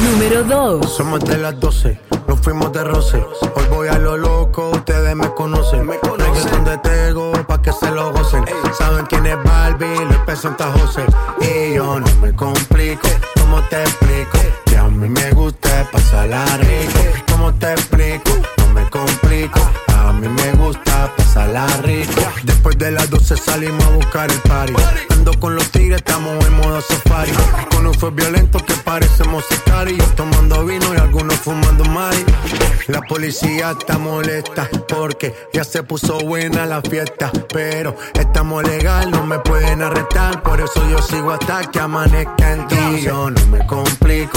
Número 0.00 0.42
2. 0.42 0.86
Somos 0.88 1.22
de 1.22 1.36
las 1.36 1.54
12, 1.54 1.98
nos 2.10 2.23
fuimos 2.44 2.70
de 2.72 2.84
roce. 2.84 3.26
Hoy 3.56 3.64
voy 3.70 3.88
a 3.88 3.98
lo 3.98 4.18
loco, 4.18 4.70
ustedes 4.70 5.16
me 5.16 5.28
conocen. 5.34 5.88
Reggaeton 5.88 6.64
de 6.64 6.76
Tego, 6.78 7.32
pa' 7.48 7.62
que 7.62 7.72
se 7.72 7.90
lo 7.90 8.12
gocen. 8.12 8.44
Saben 8.78 9.06
quién 9.06 9.24
es 9.24 9.42
Barbie, 9.42 10.04
les 10.10 10.18
presenta 10.26 10.70
José. 10.72 11.06
Y 11.40 11.74
yo 11.74 11.98
no 11.98 12.06
me 12.20 12.34
complico, 12.34 13.08
¿cómo 13.40 13.62
te 13.70 13.80
explico? 13.80 14.38
Que 14.66 14.76
a 14.76 14.84
mí 14.84 15.08
me 15.08 15.30
gusta 15.32 15.88
pasarla 15.90 16.44
rico. 16.58 17.00
¿Cómo 17.32 17.54
te 17.54 17.72
explico? 17.72 18.30
No 18.58 18.68
me 18.74 18.90
complico. 18.90 19.60
A 19.96 20.12
mí 20.12 20.28
me 20.28 20.52
gusta 20.52 20.63
rico. 21.82 22.22
Después 22.42 22.76
de 22.78 22.90
las 22.90 23.08
12 23.10 23.36
salimos 23.36 23.84
a 23.84 23.90
buscar 23.90 24.30
el 24.30 24.38
party. 24.40 24.74
Ando 25.10 25.38
con 25.38 25.54
los 25.54 25.70
tigres, 25.70 25.98
estamos 25.98 26.44
en 26.44 26.54
modo 26.54 26.80
safari. 26.80 27.32
Con 27.70 27.86
un 27.86 27.94
fue 27.94 28.10
violento 28.10 28.58
que 28.58 28.74
parecemos 28.74 29.44
sicarios. 29.48 30.14
Tomando 30.16 30.64
vino 30.64 30.92
y 30.94 30.96
algunos 30.96 31.36
fumando 31.36 31.84
mari. 31.84 32.24
La 32.88 33.00
policía 33.02 33.74
está 33.78 33.98
molesta 33.98 34.68
porque 34.88 35.34
ya 35.52 35.64
se 35.64 35.82
puso 35.82 36.18
buena 36.18 36.66
la 36.66 36.82
fiesta. 36.82 37.30
Pero 37.52 37.96
estamos 38.14 38.64
legal, 38.64 39.10
no 39.10 39.24
me 39.24 39.38
pueden 39.38 39.82
arrestar. 39.82 40.42
Por 40.42 40.60
eso 40.60 40.88
yo 40.90 41.00
sigo 41.02 41.30
hasta 41.30 41.62
que 41.70 41.78
amanezca 41.78 42.52
en 42.52 42.66
ti. 42.66 43.02
Yo 43.02 43.30
no 43.30 43.46
me 43.46 43.64
complico, 43.66 44.36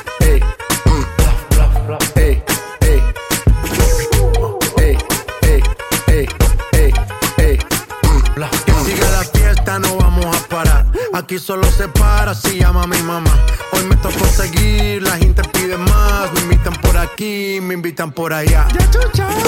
Aquí 11.31 11.39
solo 11.39 11.63
se 11.71 11.87
para 11.87 12.35
si 12.35 12.59
llama 12.59 12.85
mi 12.87 13.01
mamá. 13.03 13.31
Hoy 13.71 13.85
me 13.85 13.95
tocó 13.95 14.25
seguir, 14.25 15.01
la 15.01 15.15
gente 15.15 15.41
pide 15.53 15.77
más. 15.77 16.29
Me 16.33 16.41
invitan 16.41 16.73
por 16.73 16.97
aquí, 16.97 17.59
me 17.61 17.73
invitan 17.73 18.11
por 18.11 18.33
allá. 18.33 18.67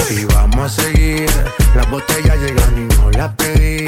Y 0.10 0.24
vamos 0.24 0.80
a 0.80 0.82
seguir. 0.82 1.30
Las 1.76 1.90
botellas 1.92 2.38
llegan 2.38 2.90
y 2.90 2.96
no 2.96 3.12
las 3.12 3.34
pedí. 3.36 3.88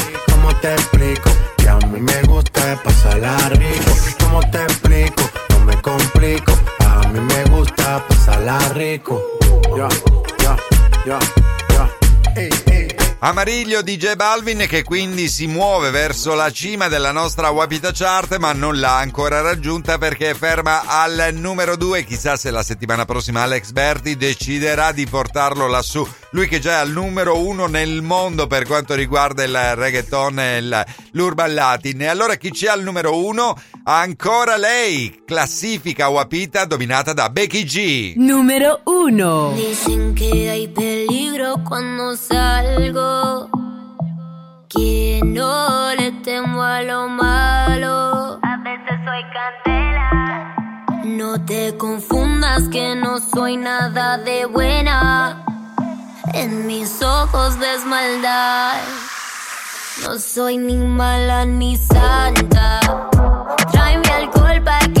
rico. 8.91 9.21
Yeah, 9.77 9.89
yeah, 10.41 10.57
yeah. 11.05 11.40
Amariglio 13.23 13.83
di 13.83 13.97
J 13.97 14.15
Balvin 14.15 14.65
che 14.67 14.81
quindi 14.81 15.29
si 15.29 15.45
muove 15.45 15.91
verso 15.91 16.33
la 16.33 16.49
cima 16.49 16.87
della 16.87 17.11
nostra 17.11 17.51
Wapita 17.51 17.91
Chart 17.93 18.37
ma 18.37 18.51
non 18.51 18.79
l'ha 18.79 18.97
ancora 18.97 19.41
raggiunta 19.41 19.99
perché 19.99 20.31
è 20.31 20.33
ferma 20.33 20.87
al 20.87 21.29
numero 21.33 21.77
2. 21.77 22.03
Chissà 22.03 22.35
se 22.35 22.49
la 22.49 22.63
settimana 22.63 23.05
prossima 23.05 23.43
Alex 23.43 23.73
Berti 23.73 24.17
deciderà 24.17 24.91
di 24.91 25.05
portarlo 25.05 25.67
lassù. 25.67 26.03
Lui 26.31 26.47
che 26.47 26.59
già 26.59 26.71
è 26.71 26.79
al 26.79 26.89
numero 26.89 27.37
1 27.37 27.67
nel 27.67 28.01
mondo 28.01 28.47
per 28.47 28.65
quanto 28.65 28.95
riguarda 28.95 29.43
il 29.43 29.75
reggaeton 29.75 30.39
e 30.39 30.85
l'urban 31.11 31.53
latin. 31.53 32.01
E 32.01 32.07
allora 32.07 32.33
chi 32.33 32.49
c'è 32.49 32.69
al 32.69 32.81
numero 32.81 33.23
1? 33.23 33.55
Ancora 33.83 34.57
lei, 34.57 35.21
classifica 35.27 36.07
Wapita 36.07 36.65
dominata 36.65 37.13
da 37.13 37.29
Becky 37.29 37.65
G. 37.65 38.13
Número 38.15 38.81
1. 38.85 39.53
Cuando 41.41 42.15
salgo. 42.15 43.49
Que 44.69 45.21
no 45.25 45.91
le 45.95 46.11
temo 46.23 46.61
a 46.61 46.83
lo 46.83 47.07
malo. 47.07 48.39
A 48.43 48.57
veces 48.57 48.99
soy 49.03 49.23
candela. 49.33 50.55
No 51.03 51.43
te 51.43 51.75
confundas 51.77 52.69
que 52.69 52.95
no 52.95 53.19
soy 53.19 53.57
nada 53.57 54.19
de 54.19 54.45
buena. 54.45 55.43
En 56.33 56.67
mis 56.67 57.01
ojos 57.01 57.57
ves 57.57 57.85
maldad. 57.85 58.75
No 60.03 60.19
soy 60.19 60.57
ni 60.57 60.77
mala 60.77 61.45
ni 61.45 61.75
santa. 61.75 62.79
Tráeme 63.71 64.09
alcohol 64.09 64.61
pa' 64.63 64.87
que 64.93 65.00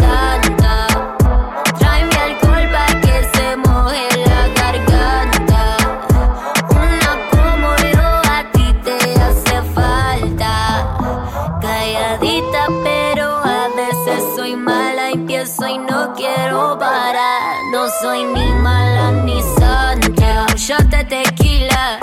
soy 18.01 18.23
ni 18.23 18.51
mala 18.53 19.11
ni 19.11 19.41
santa. 19.41 20.45
Un 20.49 20.55
shot 20.55 20.85
de 20.89 21.03
tequila. 21.03 21.99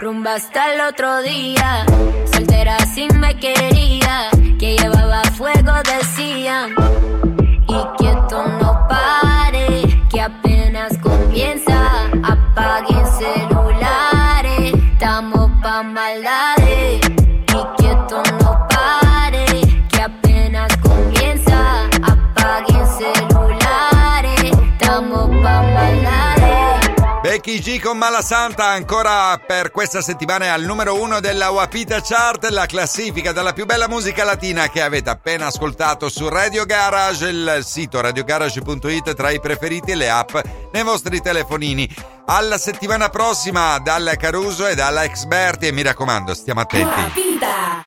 Rumba 0.00 0.34
hasta 0.34 0.72
el 0.72 0.80
otro 0.80 1.22
día. 1.22 1.84
Soltera 2.32 2.78
sin 2.94 3.18
me 3.18 3.34
quería. 3.38 4.30
Que 4.58 4.76
llevaba 4.76 5.22
fuego, 5.36 5.72
decían. 5.84 6.81
Becky 27.32 27.60
G 27.60 27.80
con 27.80 27.96
Mala 27.96 28.20
Santa 28.20 28.66
ancora 28.66 29.38
per 29.38 29.70
questa 29.70 30.02
settimana 30.02 30.44
è 30.44 30.48
al 30.48 30.64
numero 30.64 31.00
uno 31.00 31.18
della 31.18 31.48
Wapita 31.48 32.02
Chart, 32.02 32.46
la 32.50 32.66
classifica 32.66 33.32
della 33.32 33.54
più 33.54 33.64
bella 33.64 33.88
musica 33.88 34.22
latina 34.22 34.68
che 34.68 34.82
avete 34.82 35.08
appena 35.08 35.46
ascoltato 35.46 36.10
su 36.10 36.28
Radio 36.28 36.66
Garage, 36.66 37.28
il 37.28 37.60
sito 37.62 38.02
radiogarage.it 38.02 39.14
tra 39.14 39.30
i 39.30 39.40
preferiti 39.40 39.92
e 39.92 39.94
le 39.94 40.10
app 40.10 40.36
nei 40.74 40.82
vostri 40.82 41.22
telefonini. 41.22 41.88
Alla 42.26 42.58
settimana 42.58 43.08
prossima 43.08 43.78
dal 43.78 44.14
Caruso 44.18 44.66
e 44.66 44.74
dalla 44.74 45.04
Experti 45.04 45.68
e 45.68 45.72
mi 45.72 45.80
raccomando, 45.80 46.34
stiamo 46.34 46.60
attenti. 46.60 46.84
Guapita. 46.84 47.80